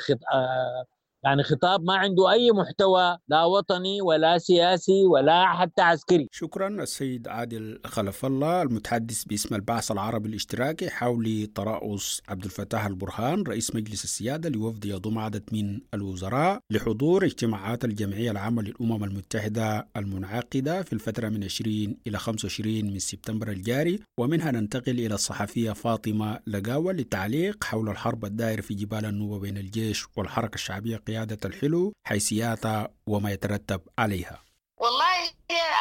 يعني 1.24 1.44
خطاب 1.44 1.84
ما 1.84 1.96
عنده 1.96 2.32
أي 2.32 2.52
محتوى 2.52 3.18
لا 3.28 3.44
وطني 3.44 4.02
ولا 4.02 4.38
سياسي 4.38 5.06
ولا 5.06 5.54
حتى 5.54 5.82
عسكري. 5.82 6.28
شكرا 6.32 6.68
السيد 6.68 7.28
عادل 7.28 7.80
خلف 7.86 8.26
الله 8.26 8.62
المتحدث 8.62 9.24
باسم 9.24 9.56
البعث 9.56 9.92
العربي 9.92 10.30
الاشتراكي 10.30 10.90
حول 10.90 11.48
ترأس 11.56 12.22
عبد 12.30 12.44
الفتاح 12.44 12.86
البرهان 12.86 13.44
رئيس 13.44 13.76
مجلس 13.76 14.04
السيادة 14.04 14.50
لوفد 14.50 14.86
يضم 14.86 15.18
عدد 15.20 15.44
من 15.52 15.80
الوزراء 15.94 16.60
لحضور 16.72 17.26
اجتماعات 17.26 17.86
الجمعية 17.86 18.32
العامة 18.32 18.62
للأمم 18.62 19.04
المتحدة 19.04 19.88
المنعقدة 19.98 20.82
في 20.84 20.94
الفترة 20.94 21.30
من 21.30 21.44
20 21.44 21.98
إلى 22.08 22.18
25 22.18 22.86
من 22.86 23.00
سبتمبر 23.00 23.50
الجاري. 23.52 24.00
ومنها 24.20 24.52
ننتقل 24.52 25.00
إلى 25.00 25.14
الصحفية 25.16 25.72
فاطمة 25.72 26.40
لقاوة 26.48 26.94
للتعليق 26.94 27.64
حول 27.64 27.90
الحرب 27.90 28.26
الدائرة 28.26 28.62
في 28.62 28.74
جبال 28.74 29.06
النوبة 29.06 29.40
بين 29.40 29.58
الجيش 29.58 30.06
والحركة 30.18 30.56
الشعبية 30.56 30.98
قيادة 31.12 31.50
الحلو 31.50 31.94
حيثياتها 32.08 32.90
وما 33.08 33.32
يترتب 33.32 33.82
عليها. 34.00 34.44
والله 34.78 35.32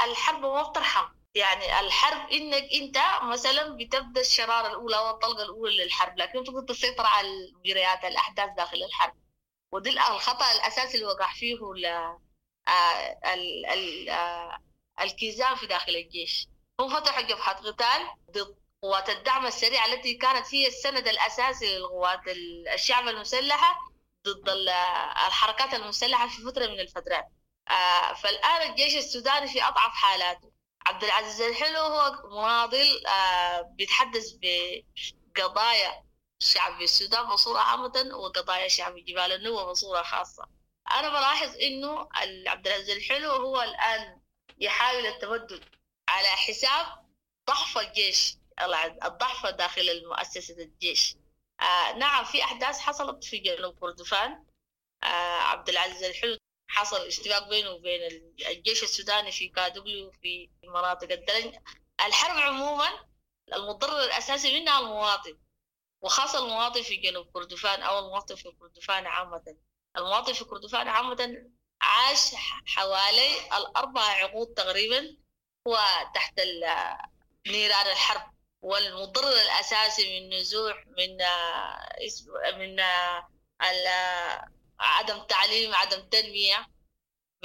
الحرب 0.05 0.41
ما 0.41 0.63
بترحم. 0.63 1.09
يعني 1.35 1.81
الحرب 1.81 2.31
إنك 2.31 2.65
أنت 2.73 2.99
مثلا 3.23 3.77
بتبدأ 3.77 4.21
الشرارة 4.21 4.67
الأولى 4.67 4.99
والطلقه 4.99 5.43
الأولى 5.43 5.85
للحرب 5.85 6.19
لكن 6.19 6.45
تقدر 6.45 6.75
تسيطر 6.75 7.07
على 7.07 7.29
المجريات 7.29 8.05
الأحداث 8.05 8.51
داخل 8.57 8.83
الحرب. 8.83 9.15
ودي 9.73 9.91
الخطأ 9.91 10.53
الأساسي 10.53 10.95
اللي 10.95 11.07
وقع 11.07 11.33
فيه 11.33 11.57
الكيزان 15.01 15.55
في 15.55 15.67
داخل 15.67 15.97
الجيش. 15.97 16.47
هم 16.81 16.89
فتحوا 16.89 17.23
جبهة 17.23 17.53
قتال 17.53 18.11
ضد 18.31 18.57
قوات 18.83 19.09
الدعم 19.11 19.47
السريع 19.47 19.87
التي 19.87 20.15
كانت 20.15 20.55
هي 20.55 20.67
السند 20.67 21.09
الأساسي 21.09 21.79
للقوات 21.79 22.21
الشعب 22.75 23.09
المسلحة. 23.09 23.79
ضد 24.27 24.49
الحركات 25.27 25.75
المسلحة 25.75 26.29
في 26.29 26.43
فترة 26.43 26.67
من 26.67 26.81
الفترات. 26.81 27.29
فالآن 28.23 28.71
الجيش 28.71 28.97
السوداني 28.97 29.49
في 29.49 29.63
أضعف 29.63 29.93
حالاته. 29.93 30.53
عبد 30.87 31.05
العزيز 31.05 31.41
الحلو 31.41 31.81
هو 31.81 32.13
مناضل 32.31 33.03
بيتحدث 33.77 34.27
بقضايا 34.33 36.05
شعب 36.39 36.83
السودان 36.83 37.27
بصورة 37.27 37.59
عامة 37.59 38.11
وقضايا 38.15 38.69
شعب 38.69 38.95
جبال 38.95 39.33
النوبة 39.33 39.71
بصورة 39.71 40.03
خاصة. 40.03 40.49
أنا 40.93 41.09
بلاحظ 41.09 41.57
إنه 41.57 42.09
عبد 42.47 42.67
العزيز 42.67 42.91
الحلو 42.91 43.31
هو 43.31 43.63
الآن 43.63 44.21
يحاول 44.59 45.07
التمدد 45.07 45.65
على 46.09 46.29
حساب 46.29 46.87
ضعف 47.51 47.79
الجيش 47.79 48.37
الضعف 49.05 49.47
داخل 49.47 49.81
المؤسسة 49.81 50.55
الجيش. 50.55 51.17
آه 51.61 51.93
نعم 51.93 52.25
في 52.25 52.45
أحداث 52.45 52.79
حصلت 52.79 53.25
في 53.25 53.39
جنوب 53.39 53.79
كردفان. 53.81 54.45
آه 55.03 55.07
عبد 55.41 55.69
العزيز 55.69 56.03
الحلو 56.05 56.37
حصل 56.69 57.07
اشتباك 57.07 57.49
بينه 57.49 57.71
وبين 57.71 58.01
الجيش 58.49 58.83
السوداني 58.83 59.33
في 59.33 59.49
كادوغلي 59.49 60.03
وفي 60.07 60.51
مناطق 60.65 61.13
الدلج 61.13 61.55
الحرب 62.07 62.39
عموما 62.39 62.89
المضرر 63.55 64.05
الأساسي 64.05 64.61
منها 64.61 64.81
المواطن 64.81 65.39
وخاصة 66.03 66.45
المواطن 66.45 66.83
في 66.83 66.97
جنوب 66.97 67.31
كردفان 67.33 67.83
أو 67.83 67.99
المواطن 67.99 68.35
في 68.35 68.51
كردفان 68.61 69.07
عامة. 69.07 69.57
المواطن 69.97 70.33
في 70.33 70.45
كردفان 70.45 70.89
عامة 70.89 71.47
عاش 71.81 72.35
حوالي 72.67 73.47
الأربع 73.57 74.01
عقود 74.03 74.47
تقريبا 74.55 75.17
هو 75.69 75.79
تحت 76.15 76.41
نيران 77.47 77.87
الحرب. 77.87 78.33
والمضرر 78.63 79.33
الأساسي 79.33 80.21
من 80.21 80.39
نزوح 80.39 80.87
من 80.87 81.17
من 82.59 82.81
عدم 84.81 85.23
تعليم 85.29 85.75
عدم 85.75 86.01
تنمية 86.11 86.67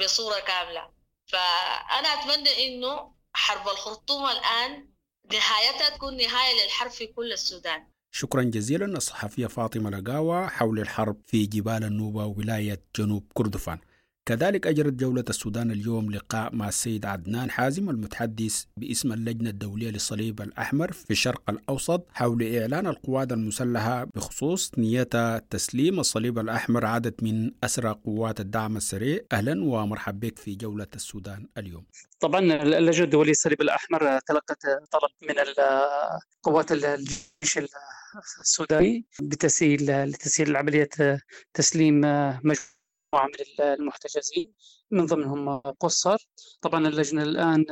بصورة 0.00 0.40
كاملة. 0.40 0.90
فأنا 1.26 2.08
أتمنى 2.08 2.66
إنه 2.66 3.14
حرب 3.32 3.68
الخرطوم 3.68 4.26
الآن 4.26 4.88
نهايتها 5.32 5.90
تكون 5.90 6.16
نهاية 6.16 6.64
للحرب 6.64 6.90
في 6.90 7.06
كل 7.06 7.32
السودان. 7.32 7.86
شكرا 8.10 8.42
جزيلا. 8.42 8.86
الصحفية 8.86 9.46
فاطمة 9.46 9.90
لقاوة 9.90 10.48
حول 10.48 10.78
الحرب 10.78 11.22
في 11.26 11.46
جبال 11.46 11.84
النوبة 11.84 12.26
ولاية 12.26 12.82
جنوب 12.96 13.32
كردفان. 13.34 13.78
كذلك 14.26 14.66
أجرت 14.66 14.92
جولة 14.92 15.24
السودان 15.28 15.70
اليوم 15.70 16.10
لقاء 16.10 16.54
مع 16.54 16.68
السيد 16.68 17.06
عدنان 17.06 17.50
حازم 17.50 17.90
المتحدث 17.90 18.64
باسم 18.76 19.12
اللجنة 19.12 19.50
الدولية 19.50 19.90
للصليب 19.90 20.40
الأحمر 20.40 20.92
في 20.92 21.10
الشرق 21.10 21.50
الأوسط 21.50 22.06
حول 22.12 22.56
إعلان 22.56 22.86
القوات 22.86 23.32
المسلحة 23.32 24.04
بخصوص 24.14 24.70
نيتها 24.78 25.38
تسليم 25.38 26.00
الصليب 26.00 26.38
الأحمر 26.38 26.86
عدد 26.86 27.14
من 27.22 27.50
أسرى 27.64 27.90
قوات 28.04 28.40
الدعم 28.40 28.76
السريع. 28.76 29.20
أهلا 29.32 29.64
ومرحبا 29.64 30.28
بك 30.28 30.38
في 30.38 30.54
جولة 30.54 30.86
السودان 30.94 31.46
اليوم. 31.58 31.86
طبعا 32.20 32.40
اللجنة 32.62 33.04
الدولية 33.04 33.28
للصليب 33.30 33.60
الأحمر 33.60 34.18
تلقت 34.18 34.62
طلب 34.90 35.10
من 35.30 35.34
قوات 36.42 36.72
الجيش 36.72 37.58
السوداني 38.40 39.04
بتسهيل 39.22 40.04
لتسهيل 40.04 40.56
عملية 40.56 40.88
تسليم 41.54 42.00
مجموعة 42.44 42.75
من 43.14 43.64
المحتجزين 43.64 44.52
من 44.90 45.06
ضمنهم 45.06 45.58
قصر. 45.58 46.16
طبعا 46.60 46.88
اللجنة 46.88 47.22
الآن 47.22 47.64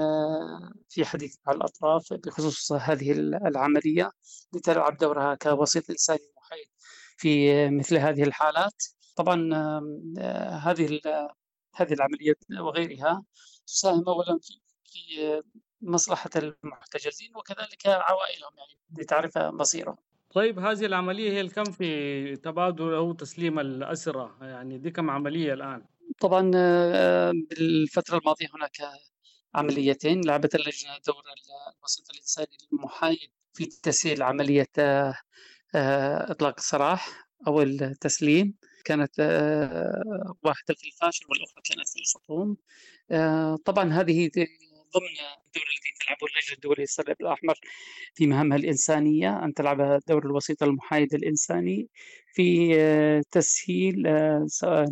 في 0.88 1.05
حديث 1.05 1.37
مع 1.47 1.53
الأطراف 1.53 2.12
بخصوص 2.12 2.73
هذه 2.73 3.12
العملية 3.47 4.11
لتلعب 4.55 4.97
دورها 4.97 5.35
كوسيط 5.35 5.90
إنساني 5.90 6.33
محايد 6.37 6.66
في 7.16 7.68
مثل 7.70 7.97
هذه 7.97 8.23
الحالات. 8.23 8.83
طبعا 9.16 9.55
هذه 10.64 11.01
هذه 11.75 11.92
العملية 11.92 12.35
وغيرها 12.61 13.25
تساهم 13.66 14.09
أولا 14.09 14.38
في 14.42 14.61
في 14.85 15.42
مصلحة 15.83 16.31
المحتجزين 16.37 17.37
وكذلك 17.37 17.87
عوائلهم 17.87 18.53
يعني 18.59 18.81
لتعرف 18.99 19.38
مصيرهم. 19.38 19.97
طيب 20.35 20.59
هذه 20.59 20.87
العملية 20.87 21.31
هي 21.31 21.40
الكم 21.40 21.64
في 21.64 22.37
تبادل 22.37 22.94
أو 22.94 23.12
تسليم 23.12 23.59
الأسرة؟ 23.59 24.38
يعني 24.40 24.79
دي 24.79 24.90
كم 24.90 25.11
عملية 25.11 25.53
الآن؟ 25.53 25.85
طبعا 26.20 26.51
بالفترة 27.33 28.18
الماضية 28.18 28.47
هناك 28.55 28.77
عمليتين. 29.55 30.25
لعبت 30.25 30.55
اللجنة 30.55 30.90
دور 31.07 31.23
الوسط 31.79 32.11
الإنساني 32.11 32.57
المحايد 32.73 33.31
في 33.53 33.66
تسهيل 33.83 34.23
عملية 34.23 34.68
إطلاق 36.31 36.55
السراح 36.59 37.29
أو 37.47 37.62
التسليم. 37.62 38.55
كانت 38.85 39.20
واحدة 40.42 40.75
في 40.75 40.87
الفاشل 40.87 41.27
والأخرى 41.31 41.62
كانت 41.64 41.88
في 41.88 42.01
الخطوم. 42.01 42.57
طبعا 43.64 43.92
هذه 43.92 44.31
ضمن 44.94 45.43
الدور 45.57 45.69
الذي 45.71 45.95
تلعبه 46.01 46.27
اللجنة 46.27 46.55
الدولية 46.55 46.81
للصليب 46.83 47.17
الأحمر 47.21 47.55
في 48.14 48.27
مهامها 48.27 48.57
الإنسانية 48.57 49.45
أن 49.45 49.55
تلعب 49.55 50.01
دور 50.09 50.27
الوسيط 50.27 50.62
المحايد 50.62 51.14
الإنساني 51.14 51.88
في 52.35 53.25
تسهيل 53.31 54.03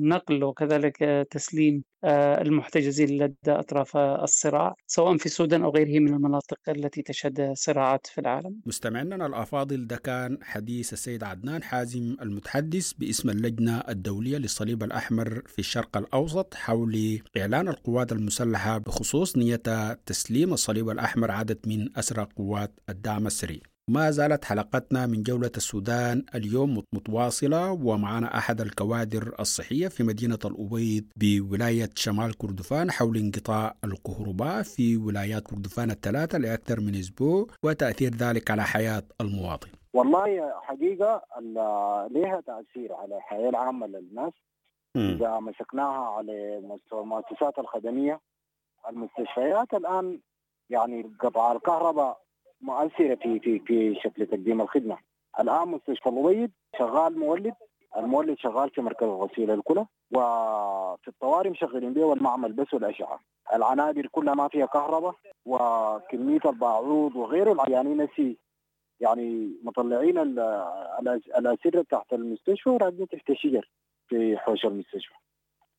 نقل 0.01 0.45
وكذلك 0.45 1.27
تسليم 1.31 1.85
المحتجزين 2.05 3.09
لدى 3.09 3.35
أطراف 3.49 3.97
الصراع 3.97 4.75
سواء 4.87 5.17
في 5.17 5.27
السودان 5.27 5.63
أو 5.63 5.71
غيره 5.71 5.99
من 6.01 6.15
المناطق 6.15 6.59
التي 6.69 7.03
تشهد 7.03 7.53
صراعات 7.55 8.07
في 8.07 8.21
العالم. 8.21 8.61
مستمعينا 8.67 9.27
الأفاضل 9.27 9.87
ده 9.87 9.97
كان 9.97 10.39
حديث 10.43 10.93
السيد 10.93 11.25
عدنان 11.25 11.63
حازم 11.63 12.17
المتحدث 12.23 12.93
باسم 12.93 13.31
اللجنة 13.31 13.79
الدولية 13.89 14.39
للصليب 14.39 14.83
الأحمر 14.83 15.43
في 15.47 15.59
الشرق 15.59 15.97
الأوسط 15.97 16.55
حول 16.55 17.21
إعلان 17.37 17.69
القوات 17.69 18.13
المسلحة 18.13 18.79
بخصوص 18.79 19.37
نية 19.37 19.93
تسليم 20.07 20.52
الصليب 20.53 20.91
الأحمر 20.91 21.31
عدد 21.31 21.59
من 21.67 21.99
أسرى 21.99 22.27
قوات 22.37 22.81
الدعم 22.89 23.27
السريع. 23.27 23.61
ما 23.91 24.11
زالت 24.11 24.45
حلقتنا 24.45 25.07
من 25.07 25.23
جولة 25.23 25.51
السودان 25.57 26.25
اليوم 26.35 26.83
متواصلة 26.95 27.73
ومعنا 27.73 28.39
أحد 28.39 28.61
الكوادر 28.61 29.35
الصحية 29.41 29.89
في 29.89 30.03
مدينة 30.03 30.39
الأبيض 30.45 31.05
بولاية 31.17 31.91
شمال 31.95 32.39
كردفان 32.39 32.91
حول 32.91 33.17
انقطاع 33.17 33.75
الكهرباء 33.85 34.63
في 34.63 34.97
ولايات 34.97 35.43
كردفان 35.43 35.91
الثلاثة 35.91 36.39
لأكثر 36.39 36.81
من 36.81 36.95
أسبوع 36.95 37.47
وتأثير 37.65 38.15
ذلك 38.15 38.51
على 38.51 38.63
حياة 38.63 39.03
المواطن. 39.21 39.69
والله 39.95 40.53
حقيقة 40.63 41.23
لها 42.11 42.41
تأثير 42.47 42.93
على 42.93 43.17
الحياة 43.17 43.49
العامة 43.49 43.87
للناس. 43.87 44.33
إذا 44.97 45.39
مسكناها 45.41 46.07
على 46.17 46.59
المؤسسات 46.93 47.59
الخدمية 47.59 48.21
المستشفيات 48.89 49.75
الآن 49.75 50.21
يعني 50.71 51.13
قطع 51.21 51.53
الكهرباء 51.53 52.21
مؤثره 52.61 53.15
في 53.15 53.41
في 53.41 53.59
في 53.59 53.95
شكل 54.05 54.27
تقديم 54.27 54.61
الخدمة. 54.61 54.99
الآن 55.41 55.69
مستشفى 55.69 56.09
الابيض 56.09 56.51
شغال 56.79 57.19
مولد 57.19 57.55
المولد 57.97 58.39
شغال 58.39 58.71
في 58.71 58.81
مركز 58.81 59.07
الغسيل 59.07 59.51
الكلى 59.51 59.87
وفي 60.13 61.09
الطوارئ 61.09 61.51
مشغلين 61.51 61.93
به 61.93 62.05
والمعمل 62.05 62.53
بس 62.53 62.75
والأشعة. 62.75 63.21
العنابر 63.55 64.07
كلها 64.07 64.35
ما 64.35 64.49
فيها 64.49 64.67
كهرباء 64.67 65.15
وكمية 65.47 66.41
الباعوض 66.47 67.17
وغيره 67.17 67.53
العيانين 67.53 68.03
نسي 68.03 68.39
يعني 69.01 69.53
مطلعين 69.63 70.19
الأسرة 71.39 71.83
تحت 71.91 72.13
المستشفى 72.13 72.71
وراجعين 72.71 73.09
تحت 73.09 73.31
الشجر 73.31 73.71
في 74.09 74.39
حوش 74.39 74.65
المستشفى. 74.65 75.15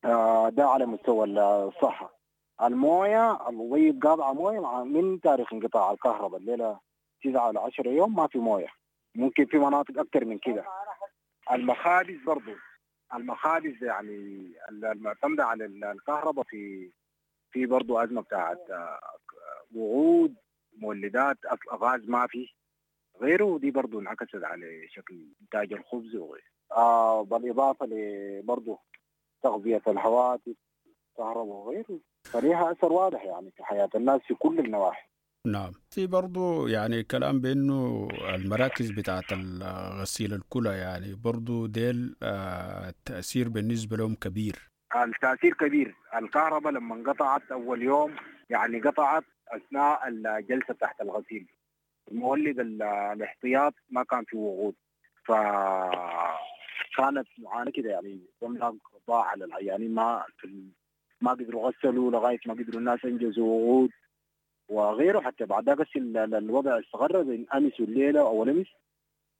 آه، 0.06 0.50
ده 0.50 0.68
على 0.68 0.86
مستوى 0.86 1.26
الصحة 1.28 2.23
الموية 2.64 3.50
الضيب 3.50 4.04
قاطعة 4.04 4.34
موية 4.34 4.84
من 4.84 5.22
تاريخ 5.22 5.54
انقطاع 5.54 5.92
الكهرباء؟ 5.92 6.40
الليلة 6.40 6.80
9 7.24 7.48
ولا 7.48 7.60
10 7.62 7.90
يوم 7.90 8.16
ما 8.16 8.28
في 8.28 8.38
موية. 8.38 8.68
ممكن 9.16 9.46
في 9.46 9.58
مناطق 9.58 10.00
أكثر 10.00 10.26
من 10.26 10.38
كده. 10.38 10.66
المخابز 11.52 12.18
برضو. 12.26 12.52
المخابز 13.14 13.84
يعني 13.84 14.48
المعتمدة 14.70 15.46
على 15.46 15.66
الكهرباء 15.66 16.46
في 16.46 16.92
في 17.52 17.66
برضو 17.66 17.98
أزمة 18.00 18.22
بتاعت 18.22 18.70
آه، 18.72 19.00
وعود 19.76 20.36
مولدات 20.78 21.38
غاز 21.74 22.10
ما 22.10 22.28
في. 22.28 22.50
غيره 23.22 23.58
دي 23.60 23.72
برضو 23.72 24.00
انعكست 24.00 24.44
على 24.44 24.88
شكل 24.88 25.28
إنتاج 25.42 25.74
الخبز 25.74 26.16
وغيره 26.16 26.44
آه 26.72 27.22
بالإضافة 27.24 27.86
لبرضو 27.86 28.80
تغذية 29.44 29.82
الهواتف. 29.88 30.56
كهرباء 31.18 31.46
وغيره. 31.46 32.00
فليها 32.24 32.72
أثر 32.72 32.92
واضح 32.94 33.26
يعني 33.26 33.52
في 33.58 33.64
حياة 33.64 33.90
الناس 33.96 34.22
في 34.22 34.34
كل 34.34 34.60
النواحي. 34.60 35.08
نعم. 35.48 35.72
في 35.92 36.08
برضو 36.08 36.68
يعني 36.68 37.04
كلام 37.04 37.42
بأنه 37.42 38.08
المراكز 38.36 38.92
بتاعت 38.92 39.34
غسيل 40.02 40.34
الكلى 40.34 40.70
يعني 40.70 41.16
برضو 41.16 41.66
ديل 41.66 42.16
آه، 42.24 42.90
التأثير 42.90 43.50
بالنسبة 43.50 43.98
لهم 43.98 44.16
كبير. 44.16 44.70
التأثير 44.96 45.54
كبير. 45.54 45.96
الكهرباء 46.16 46.74
لما 46.74 46.96
انقطعت 46.96 47.52
أول 47.52 47.82
يوم 47.82 48.16
يعني 48.50 48.82
قطعت 48.82 49.24
أثناء 49.48 50.08
الجلسة 50.08 50.74
تحت 50.74 51.02
الغسيل. 51.02 51.48
المولد 52.12 52.60
الاحتياط 52.60 53.74
ما 53.90 54.04
كان 54.04 54.24
في 54.24 54.38
وقود. 54.38 54.76
فكانت 55.26 56.08
معاناة 57.38 57.72
كده 57.72 57.90
يعني 57.90 58.20
ضمن 58.44 58.78
ضاع 59.08 59.26
على 59.26 59.46
العيانين 59.46 59.94
ما 59.94 60.26
في 60.38 60.48
ما 61.24 61.32
قدروا 61.32 61.70
غسلوا 61.70 62.12
لغاية 62.12 62.40
ما 62.46 62.54
قدروا 62.54 62.80
الناس 62.80 63.04
ينجزوا 63.04 63.48
وقود 63.48 63.90
وغيره 64.70 65.22
حتى 65.22 65.46
بعد 65.46 65.70
ذاك 65.70 65.88
الوضع 65.96 66.80
استقر 66.80 67.22
بين 67.22 67.46
أمس 67.54 67.80
والليلة 67.80 68.20
أو 68.20 68.44
امس 68.44 68.68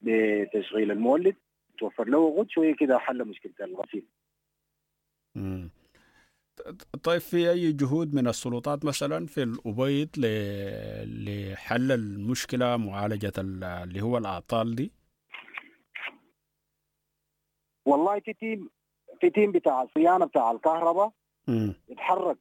بتشغيل 0.02 0.92
المولد 0.92 1.36
توفر 1.78 2.08
له 2.10 2.18
وقود 2.18 2.50
شوية 2.50 2.76
كده 2.76 2.98
حل 2.98 3.26
مشكلة 3.26 3.54
الغسيل. 3.62 4.08
طيب 7.04 7.22
في 7.22 7.52
أي 7.52 7.72
جهود 7.72 8.16
من 8.16 8.28
السلطات 8.28 8.86
مثلا 8.86 9.26
في 9.26 9.44
الأبيض 9.44 10.10
لحل 11.06 11.92
المشكلة 11.92 12.78
معالجة 12.78 13.34
اللي 13.38 14.02
هو 14.02 14.18
الأعطال 14.18 14.76
دي؟ 14.76 14.92
والله 17.86 18.20
في 18.20 18.34
تيم 18.34 18.70
في 19.22 19.30
تيم 19.30 19.52
بتاع 19.52 19.82
الصيانه 19.82 20.26
بتاع 20.26 20.52
الكهرباء 20.52 21.14
اتحرك 21.90 22.38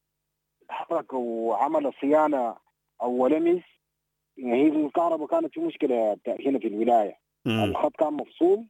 اتحرك 0.65 1.13
وعمل 1.13 1.87
الصيانه 1.87 2.57
اول 3.03 3.35
امس 3.35 3.63
يعني 4.37 4.63
هي 4.63 4.69
الكهرباء 4.69 5.27
كانت 5.27 5.55
في 5.55 5.61
مشكلة 5.61 6.17
هنا 6.47 6.59
في 6.59 6.67
الولاية. 6.67 7.19
مم. 7.45 7.65
الخط 7.65 7.97
كان 7.97 8.13
مفصول 8.13 8.67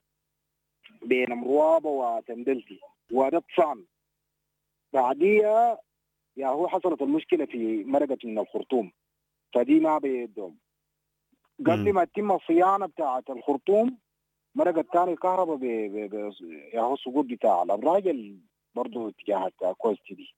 بين 1.02 1.30
أم 1.30 1.50
روابة 1.50 1.88
وتندلتي 1.88 2.80
وده 3.12 3.38
اتصان 3.38 3.84
بعديها 4.92 5.78
يا 6.36 6.48
هو 6.48 6.68
حصلت 6.68 7.02
المشكلة 7.02 7.44
في 7.46 7.84
مرقة 7.84 8.18
من 8.24 8.38
الخرطوم 8.38 8.92
فدي 9.54 9.80
ما 9.80 9.98
بيدهم. 9.98 10.58
قبل 11.60 11.92
ما 11.92 12.04
تتم 12.04 12.32
الصيانه 12.32 12.86
بتاعت 12.86 13.30
الخرطوم 13.30 13.98
مرقت 14.54 14.86
كان 14.92 15.08
الكهرباء 15.08 15.56
ب... 15.56 15.64
ب... 15.64 16.14
ب... 16.14 16.32
يا 16.74 16.80
هو 16.80 16.94
السقوط 16.94 17.24
بتاع 17.24 17.62
الأبراج 17.62 18.08
برضه 18.76 19.08
اتجاهات 19.08 19.52
كوستي 19.78 20.14
دي. 20.14 20.34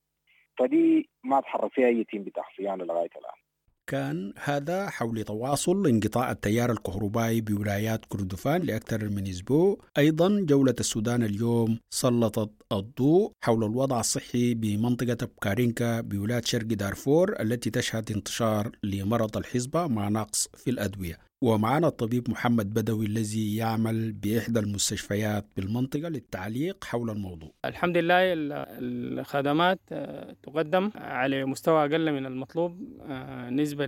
فدي 0.59 1.09
ما 1.23 1.41
تحرك 1.41 1.71
فيها 1.73 1.87
أي 1.87 2.03
team 2.03 2.23
بتاع 2.23 2.43
صيانه 2.57 2.83
لغاية 2.83 3.09
الآن. 3.15 3.45
كان 3.87 4.33
هذا 4.43 4.89
حول 4.89 5.23
تواصل 5.23 5.87
انقطاع 5.87 6.31
التيار 6.31 6.71
الكهربائي 6.71 7.41
بولايات 7.41 8.05
كردفان 8.05 8.61
لأكثر 8.61 9.09
من 9.09 9.27
أسبوع. 9.27 9.77
أيضا 9.97 10.41
جولة 10.41 10.75
السودان 10.79 11.23
اليوم 11.23 11.79
سلطت 11.89 12.51
الضوء 12.71 13.31
حول 13.43 13.63
الوضع 13.63 13.99
الصحي 13.99 14.53
بمنطقة 14.53 15.25
بكارينكا 15.25 16.01
بولاية 16.01 16.41
شرق 16.45 16.65
دارفور 16.65 17.35
التي 17.39 17.69
تشهد 17.69 18.11
انتشار 18.11 18.71
لمرض 18.83 19.37
الحصبة 19.37 19.87
مع 19.87 20.09
نقص 20.09 20.47
في 20.47 20.69
الأدوية. 20.69 21.24
ومعنا 21.41 21.87
الطبيب 21.87 22.29
محمد 22.29 22.73
بدوي 22.73 23.05
الذي 23.05 23.55
يعمل 23.55 24.11
بإحدى 24.11 24.59
المستشفيات 24.59 25.45
بالمنطقة 25.57 26.09
للتعليق 26.09 26.83
حول 26.83 27.09
الموضوع. 27.09 27.51
الحمد 27.65 27.97
لله 27.97 28.19
الخدمات 28.19 29.79
آه، 29.91 30.35
تقدم 30.43 30.91
على 30.95 31.45
مستوى 31.45 31.81
أقل 31.85 32.11
من 32.11 32.25
المطلوب 32.25 32.83
آه، 33.09 33.49
نسبة 33.49 33.85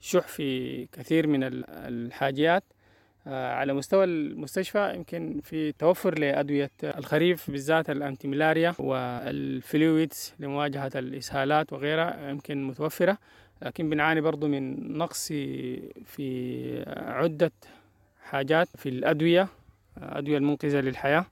لشح 0.00 0.28
في 0.28 0.86
كثير 0.86 1.26
من 1.26 1.40
الحاجيات. 1.64 2.64
آه، 3.26 3.52
على 3.54 3.72
مستوى 3.72 4.04
المستشفى 4.04 4.92
يمكن 4.94 5.40
في 5.44 5.72
توفر 5.72 6.18
لأدوية 6.18 6.70
الخريف 6.82 7.50
بالذات 7.50 7.90
الأنتيميلاريا 7.90 8.74
والفلويدز 8.78 10.34
لمواجهة 10.38 10.90
الإسهالات 10.94 11.72
وغيرها 11.72 12.30
يمكن 12.30 12.64
متوفرة. 12.64 13.18
لكن 13.62 13.90
بنعاني 13.90 14.20
برضو 14.20 14.48
من 14.48 14.92
نقص 14.98 15.28
في 16.06 16.84
عدة 17.06 17.52
حاجات 18.22 18.68
في 18.76 18.88
الأدوية 18.88 19.48
الأدوية 20.02 20.38
المنقذة 20.38 20.80
للحياة. 20.80 21.26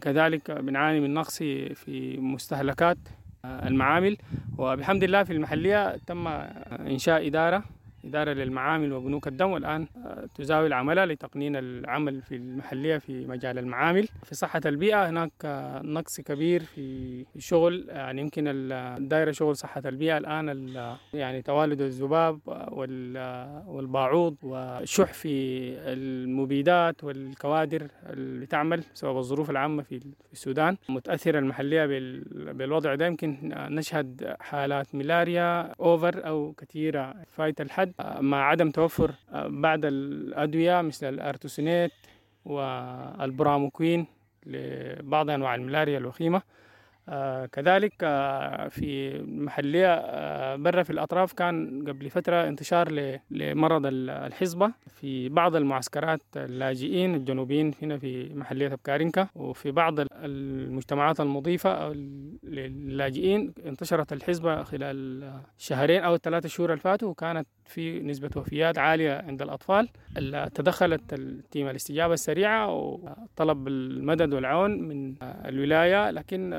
كذلك 0.00 0.50
بنعاني 0.50 1.00
من 1.00 1.14
نقص 1.14 1.38
في 1.74 2.16
مستهلكات 2.20 2.98
المعامل. 3.44 4.16
وبحمد 4.58 5.02
الله 5.02 5.22
في 5.24 5.32
المحلية 5.32 5.96
تم 5.96 6.26
إنشاء 6.86 7.26
إدارة 7.26 7.64
إدارة 8.04 8.32
للمعامل 8.32 8.92
وبنوك 8.92 9.28
الدم 9.28 9.50
والآن 9.50 9.86
آه، 9.96 10.28
تزاول 10.34 10.72
عملها 10.72 11.06
لتقنين 11.06 11.56
العمل 11.56 12.22
في 12.22 12.36
المحلية 12.36 12.98
في 12.98 13.26
مجال 13.26 13.58
المعامل. 13.58 14.08
في 14.24 14.34
صحة 14.34 14.60
البيئة 14.66 15.08
هناك 15.08 15.32
آه، 15.44 15.82
نقص 15.84 16.20
كبير 16.20 16.62
في 16.62 17.24
الشغل 17.36 17.86
يعني 17.88 18.20
يمكن 18.20 18.44
الدائرة 18.72 19.30
شغل 19.30 19.56
صحة 19.56 19.82
البيئة 19.86 20.18
الآن 20.18 20.68
يعني 21.14 21.42
توالد 21.42 21.80
الذباب 21.80 22.40
والباعوض 23.66 24.36
وشح 24.42 25.12
في 25.12 25.32
المبيدات 25.92 27.04
والكوادر 27.04 27.88
اللي 28.06 28.46
تعمل 28.46 28.84
بسبب 28.94 29.18
الظروف 29.18 29.50
العامة 29.50 29.82
في 29.82 30.00
السودان. 30.32 30.76
متأثرة 30.88 31.38
المحلية 31.38 31.86
بالوضع 32.52 32.94
ده 32.94 33.06
يمكن 33.06 33.38
نشهد 33.70 34.36
حالات 34.40 34.94
ملاريا 34.94 35.60
أوفر 35.80 36.26
أو 36.26 36.52
كثيرة. 36.52 37.14
فايت 37.36 37.60
الحد 37.60 37.91
مع 38.20 38.44
عدم 38.48 38.70
توفر 38.70 39.10
بعض 39.34 39.80
الأدوية 39.84 40.80
مثل 40.80 41.08
الأرتوسينيت 41.08 41.92
والبراموكوين 42.44 44.06
لبعض 44.46 45.30
أنواع 45.30 45.54
الملاريا 45.54 45.98
الوخيمة. 45.98 46.42
آه 47.08 47.46
كذلك 47.46 47.92
آه 48.02 48.68
في 48.68 49.18
محلية 49.22 49.94
آه 49.94 50.56
برا 50.56 50.82
في 50.82 50.90
الأطراف 50.90 51.32
كان 51.32 51.84
قبل 51.88 52.10
فترة 52.10 52.48
انتشار 52.48 53.18
لمرض 53.30 53.82
الحصبة 53.86 54.72
في 54.86 55.28
بعض 55.28 55.56
المعسكرات 55.56 56.20
اللاجئين 56.36 57.14
الجنوبيين 57.14 57.74
هنا 57.82 57.98
في 57.98 58.34
محلية 58.34 58.68
بكارينكا 58.68 59.28
وفي 59.34 59.70
بعض 59.70 59.94
المجتمعات 60.12 61.20
المضيفة 61.20 61.92
للاجئين. 62.42 63.52
انتشرت 63.66 64.12
الحصبة 64.12 64.62
خلال 64.62 65.30
شهرين 65.58 66.02
أو 66.02 66.14
الثلاثة 66.14 66.48
شهور 66.48 66.70
اللي 66.70 66.80
فاتوا 66.80 67.08
وكانت 67.08 67.46
في 67.64 68.00
نسبة 68.00 68.30
وفيات 68.36 68.78
عالية 68.78 69.12
عند 69.12 69.42
الأطفال. 69.42 69.88
تدخلت 70.54 71.12
التيم 71.12 71.68
الاستجابة 71.68 72.14
السريعة 72.14 72.72
وطلب 72.74 73.68
المدد 73.68 74.34
والعون 74.34 74.82
من 74.82 75.14
الولاية 75.22 76.10
لكن 76.10 76.50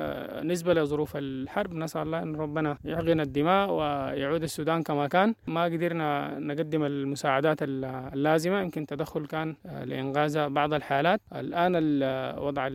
نسبة 0.44 0.74
لظروف 0.74 1.18
الحرب 1.18 1.74
نسأل 1.74 2.02
الله 2.02 2.24
أن 2.24 2.36
ربنا 2.36 2.78
يعغن 2.86 3.20
الدماء 3.20 3.72
ويعود 3.72 4.44
السودان 4.44 4.84
كما 4.84 5.08
كان. 5.08 5.36
ما 5.48 5.64
قدرنا 5.64 6.40
نقدم 6.40 6.84
المساعدات 6.84 7.58
اللازمة 7.64 8.62
يمكن 8.62 8.86
تدخل 8.86 9.26
كان 9.26 9.56
لإنقاذ 9.66 10.50
بعض 10.50 10.74
الحالات. 10.74 11.22
الآن 11.36 11.76
وضع 12.40 12.70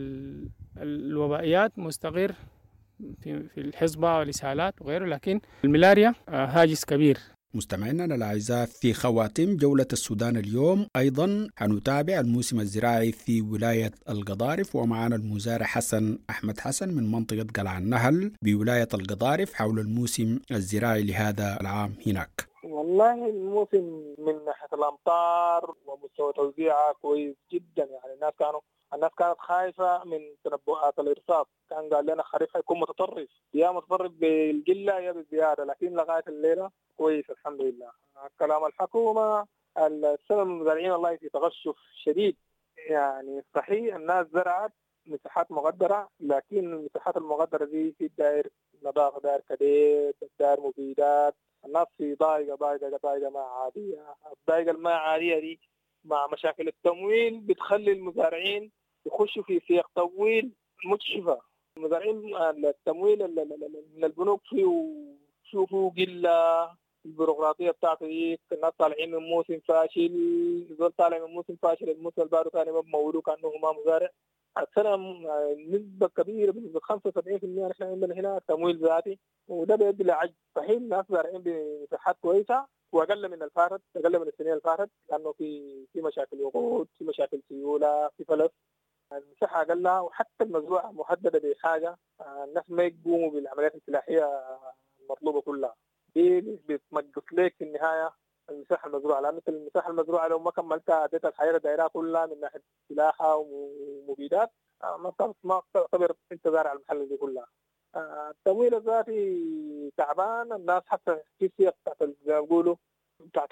الوبائيات 0.77 1.79
مستقر 1.79 2.31
في 3.23 3.57
الحصبة 3.57 4.17
والإسهالات 4.17 4.81
وغيره 4.81 5.05
لكن 5.05 5.39
الملاريا 5.63 6.13
هاجس 6.29 6.85
كبير. 6.85 7.17
مستمعينا 7.53 8.05
الأعزاء 8.05 8.65
في 8.65 8.93
خواتم 8.93 9.57
جولة 9.57 9.87
السودان 9.93 10.37
اليوم. 10.37 10.87
أيضا 10.95 11.47
حنتابع 11.57 12.19
الموسم 12.19 12.59
الزراعي 12.59 13.11
في 13.11 13.41
ولاية 13.41 13.91
القضارف 14.09 14.75
ومعنا 14.75 15.15
المزارع 15.15 15.65
حسن 15.65 16.19
أحمد 16.29 16.59
حسن 16.59 16.89
من 16.93 17.11
منطقة 17.11 17.47
قلع 17.55 17.77
النهل 17.77 18.31
بولاية 18.41 18.87
القضارف 18.93 19.53
حول 19.53 19.79
الموسم 19.79 20.39
الزراعي 20.51 21.03
لهذا 21.03 21.57
العام 21.61 21.93
هناك. 22.07 22.49
والله 22.63 23.29
الموسم 23.29 23.83
من 24.19 24.45
ناحية 24.45 24.67
الأمطار 24.73 25.75
ومستوى 25.85 26.33
توزيعها 26.33 26.93
كويس 27.01 27.35
جدا. 27.53 27.83
يعني 27.83 28.13
الناس 28.15 28.33
كانوا 28.39 28.59
الناس 28.93 29.11
كانت 29.17 29.39
خايفة 29.39 30.03
من 30.03 30.19
تنبؤات 30.43 30.99
الإرصاد 30.99 31.45
كان 31.69 31.89
قال 31.93 32.05
لنا 32.05 32.23
خريف 32.23 32.53
حيكون 32.53 32.79
متطرف. 32.79 33.29
يا 33.53 33.71
متطرف 33.71 34.11
بالقلة 34.11 34.99
يا 34.99 35.11
بالزيادة 35.11 35.63
لكن 35.65 35.93
لغاية 35.93 36.23
الليلة 36.27 36.69
كويس 36.97 37.29
الحمد 37.29 37.61
لله. 37.61 37.91
كلام 38.39 38.65
الحكومة 38.65 39.45
السبب 39.77 40.39
المزارعين 40.41 40.93
الله 40.93 41.15
في 41.15 41.29
تغشف 41.29 41.75
شديد. 42.03 42.35
يعني 42.89 43.43
صحيح 43.55 43.95
الناس 43.95 44.27
زرعت 44.33 44.71
مساحات 45.05 45.51
مغدرة 45.51 46.09
لكن 46.19 46.73
المساحات 46.73 47.17
المغدرة 47.17 47.65
دي 47.65 47.91
في 47.91 48.09
داير 48.17 48.47
نظافة 48.83 49.19
داير 49.19 49.41
كدير 49.49 50.13
داير 50.39 50.59
مبيدات 50.61 51.35
الناس 51.65 51.87
في 51.97 52.15
ضايقة 52.15 52.55
ضايقة 52.55 52.99
ضايقة 53.03 53.29
ما 53.29 53.39
عادية. 53.41 54.05
الضايقة 54.39 54.71
الما 54.71 54.93
عادية 54.93 55.39
دي 55.39 55.59
مع 56.05 56.27
مشاكل 56.33 56.67
التمويل 56.67 57.39
بتخلي 57.39 57.91
المزارعين 57.91 58.71
يخشوا 59.05 59.43
في 59.43 59.61
سياق 59.67 59.89
طويل 59.95 60.51
مكشفة. 60.85 61.39
المزارعين 61.77 62.35
التمويل 62.65 63.27
من 63.97 64.03
البنوك 64.03 64.41
فيه 64.49 64.85
شوفوا 65.43 65.89
قلة 65.97 66.69
البيروقراطية 67.05 67.71
بتاعته 67.71 68.07
دي 68.07 68.39
الناس 68.51 68.73
طالعين 68.79 69.11
من 69.11 69.17
موسم 69.29 69.59
فاشل 69.59 70.75
دول 70.79 70.91
طالع 70.91 71.25
من 71.25 71.33
موسم 71.33 71.55
فاشل 71.55 71.89
الموسم 71.89 72.21
اللي 72.21 72.31
بعده 72.31 72.49
ثاني 72.49 72.71
ما 72.71 72.81
مولوه 72.85 73.21
كأنه 73.21 73.51
ما 73.63 73.71
مزارع. 73.71 74.09
السنة 74.57 74.95
نسبة 75.69 76.07
كبيرة 76.07 76.51
بنسبه 76.51 76.79
75% 76.79 77.43
نحن 77.45 77.83
عندنا 77.83 78.13
هنا 78.15 78.41
تمويل 78.47 78.77
ذاتي 78.77 79.19
وده 79.47 79.75
بيؤدي 79.75 80.03
لعجز. 80.03 80.33
صحيح 80.55 80.69
الناس 80.69 81.05
زارعين 81.09 81.43
بصحات 81.91 82.17
كويسة 82.21 82.65
واقل 82.91 83.29
من 83.31 83.43
الفارد 83.43 83.81
أقل 83.95 84.19
من 84.19 84.27
السنين 84.27 84.49
اللي 84.51 84.61
فاتت 84.61 84.89
لأنه 85.09 85.31
في 85.31 85.85
في 85.93 86.01
مشاكل 86.01 86.41
وقود 86.41 86.87
في 86.97 87.03
مشاكل 87.03 87.41
سيولة 87.49 88.09
في 88.17 88.25
فلس. 88.25 88.51
المساحة 89.13 89.61
أقل 89.61 89.87
وحتى 89.87 90.43
المزروعة 90.43 90.91
مهدده 90.91 91.39
بحاجة. 91.39 91.97
الناس 92.21 92.63
ما 92.67 92.83
يقوموا 92.83 93.31
بالعمليات 93.31 93.75
الفلاحيه 93.75 94.47
المطلوبة 95.01 95.41
كلها. 95.41 95.75
دي 96.15 96.41
بتمقص 96.41 97.23
لك 97.33 97.55
في 97.57 97.63
النهاية 97.63 98.11
المساحة 98.49 98.87
المزروعة. 98.87 99.21
لأن 99.21 99.41
المساحة 99.47 99.89
المزروعة 99.91 100.27
لو 100.27 100.39
ما 100.39 100.51
كملتها 100.51 101.03
أديت 101.05 101.25
الحياة 101.25 101.57
دايرها 101.57 101.87
كلها 101.87 102.25
من 102.25 102.39
ناحية 102.39 102.61
فلاحه 102.89 103.35
ومبيدات 103.35 104.51
ما 104.83 105.13
ما 105.43 105.61
تعتبر 105.73 106.15
انت 106.31 106.47
زارع 106.47 106.73
المحل 106.73 107.09
دي 107.09 107.17
كلها. 107.17 107.47
التمويل 107.95 108.75
الذاتي 108.75 109.91
تعبان 109.97 110.53
الناس 110.53 110.83
حتى 110.87 111.19
في 111.39 111.51
سياق 111.57 111.75
بتاعت 111.81 112.03
زي 112.25 112.33
ما 112.33 112.41
بيقولوا 112.41 112.75
بتاعت 113.19 113.49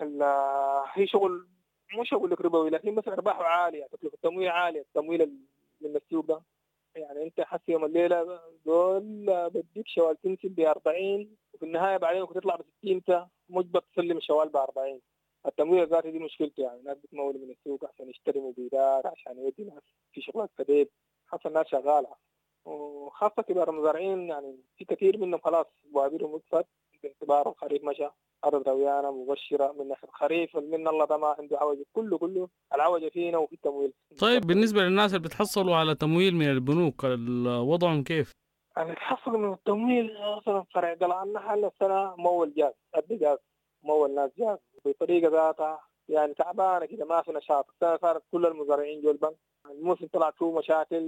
هي 0.94 1.08
شغل 1.08 1.48
مو 1.94 2.04
شغل 2.04 2.32
لك 2.32 2.42
ربوي 2.42 2.70
لكن 2.70 2.96
مثلا 2.96 3.14
أرباحه 3.14 3.44
عالية 3.44 3.86
تكلفه 3.88 4.14
التمويل 4.16 4.48
عاليه 4.50 4.82
التمويل 4.82 5.38
من 5.82 5.96
السوق 5.96 6.26
ده. 6.26 6.42
يعني 6.96 7.24
أنت 7.24 7.42
حس 7.42 7.60
يوم 7.68 7.86
الليلة 7.86 8.40
دول 8.66 9.26
بديك 9.50 9.88
شوال 9.88 10.22
تنسب 10.22 10.50
ب 10.56 10.60
40 10.60 11.36
وفي 11.54 11.66
النهاية 11.66 11.98
بعدين 11.98 12.22
ممكن 12.22 12.34
تطلع 12.34 12.56
ب 12.56 12.62
60 12.82 12.92
أنت 12.92 13.26
مجبر 13.50 13.80
تسلم 13.94 14.18
الشوال 14.18 14.50
ب 14.50 14.58
40 14.58 15.02
التمويل 15.46 15.84
الذاتي 15.84 16.12
دي 16.12 16.20
مشكلته 16.20 16.64
يعني 16.64 16.80
الناس 16.80 16.98
بتمول 16.98 17.34
من 17.38 17.52
السوق 17.52 17.86
عشان 17.94 18.10
يشتري 18.10 18.40
مبيدات 18.40 19.06
عشان 19.06 19.38
يودي 19.38 19.64
ناس 19.64 19.84
في 20.12 20.22
شغلات 20.22 20.50
كديب 20.58 20.90
حتى 21.28 21.48
الناس 21.48 21.68
شغالة. 21.68 22.16
وخاصة 22.68 23.42
كبار 23.42 23.70
المزارعين 23.70 24.20
يعني 24.30 24.58
في 24.78 24.86
كثير 24.86 25.18
منهم 25.18 25.40
خلاص 25.40 25.66
بوابيرهم 25.94 26.32
وقفت 26.34 26.66
باعتبار 27.04 27.50
الخريف 27.50 27.84
مشى 27.84 28.08
أرض 28.46 28.70
رويانة 28.70 29.12
مبشرة 29.12 29.76
من 29.80 29.88
ناحية 29.88 30.08
الخريف 30.08 30.58
من 30.58 30.88
الله 30.88 31.06
ده 31.06 31.18
ما 31.18 31.36
عنده 31.40 31.58
عوجة 31.58 31.86
كله 31.94 32.18
كله 32.18 32.50
العوجة 32.76 33.10
فينا 33.10 33.38
وفي 33.38 33.54
التمويل 33.56 33.94
طيب 34.20 34.42
بالنسبة 34.48 34.82
للناس 34.82 35.14
اللي 35.14 35.28
بتحصلوا 35.28 35.76
على 35.76 35.96
تمويل 35.96 36.36
من 36.36 36.50
البنوك 36.50 37.04
وضعهم 37.68 38.04
كيف؟ 38.04 38.32
اللي 38.78 38.92
بتحصل 38.94 39.32
من 39.32 39.54
التمويل 39.54 40.12
مثلا 40.38 40.64
فرع 40.74 40.94
قلع 40.94 41.24
النحل 41.24 41.66
السنة 41.66 42.16
مول 42.16 42.54
جاز 42.58 42.74
قد 42.96 43.08
جاز 43.20 43.38
مول 43.84 44.16
ناس 44.16 44.32
جاز 44.38 44.58
بطريقة 44.86 45.30
ذاتها 45.32 45.80
يعني 46.10 46.34
تعبانة 46.34 46.86
كده 46.86 47.06
ما 47.06 47.22
في 47.22 47.32
نشاط. 47.32 47.66
صارت 47.82 48.24
كل 48.32 48.46
المزارعين 48.46 49.02
جو 49.02 49.12
البنك 49.12 49.36
الموسم 49.66 50.08
طلعت 50.08 50.34
فيه 50.38 50.58
مشاكل 50.58 51.04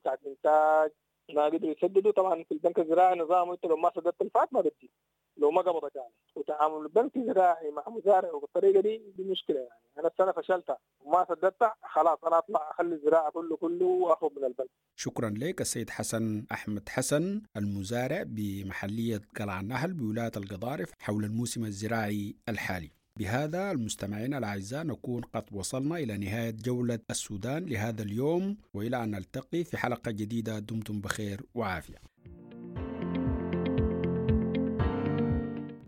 بتاعت 0.00 0.20
إنتاج 0.26 0.90
ما 1.34 1.44
قدروا 1.44 1.74
يسددوا. 1.78 2.12
طبعا 2.12 2.44
في 2.44 2.52
البنك 2.52 2.78
الزراعي 2.78 3.18
نظام 3.18 3.50
انت 3.50 3.66
لو 3.66 3.76
ما 3.76 3.90
سددت 3.96 4.22
الفات 4.22 4.52
ما 4.52 4.60
بدي. 4.60 4.90
لو 5.36 5.50
ما 5.50 5.62
قبضك 5.62 5.96
يعني. 5.96 6.12
وتعامل 6.36 6.82
البنك 6.82 7.16
الزراعي 7.16 7.70
مع 7.70 7.84
مزارع 7.88 8.38
بالطريقة 8.38 8.80
دي 8.80 9.02
دي 9.16 9.24
مشكلة 9.24 9.56
يعني. 9.58 9.80
أنا 9.98 10.08
السنة 10.08 10.32
فشلتها. 10.32 10.78
وما 11.00 11.26
سددتها 11.28 11.74
خلاص 11.82 12.24
أنا 12.24 12.38
أطلع 12.38 12.70
أخلي 12.70 12.94
الزراعة 12.94 13.30
كله 13.30 13.56
كله 13.56 13.86
وأخرج 13.86 14.30
من 14.36 14.44
البنك. 14.44 14.70
شكرا 14.96 15.34
لك 15.38 15.60
السيد 15.60 15.90
حسن 15.90 16.44
أحمد 16.52 16.88
حسن 16.88 17.42
المزارع 17.56 18.22
بمحلية 18.26 19.20
قلعة 19.36 19.60
النهل 19.60 19.92
بولاية 19.94 20.32
القضارف 20.36 20.92
حول 21.00 21.24
الموسم 21.24 21.64
الزراعي 21.64 22.34
الحالي. 22.48 22.90
بهذا 23.20 23.70
المستمعين 23.70 24.34
الأعزاء 24.34 24.84
نكون 24.84 25.22
قد 25.22 25.44
وصلنا 25.52 25.96
إلى 25.96 26.16
نهاية 26.18 26.50
جولة 26.50 26.98
السودان 27.10 27.66
لهذا 27.66 28.02
اليوم 28.02 28.56
وإلى 28.74 29.04
أن 29.04 29.10
نلتقي 29.10 29.64
في 29.64 29.76
حلقة 29.76 30.10
جديدة 30.10 30.58
دمتم 30.58 31.00
بخير 31.00 31.40
وعافية. 31.54 31.96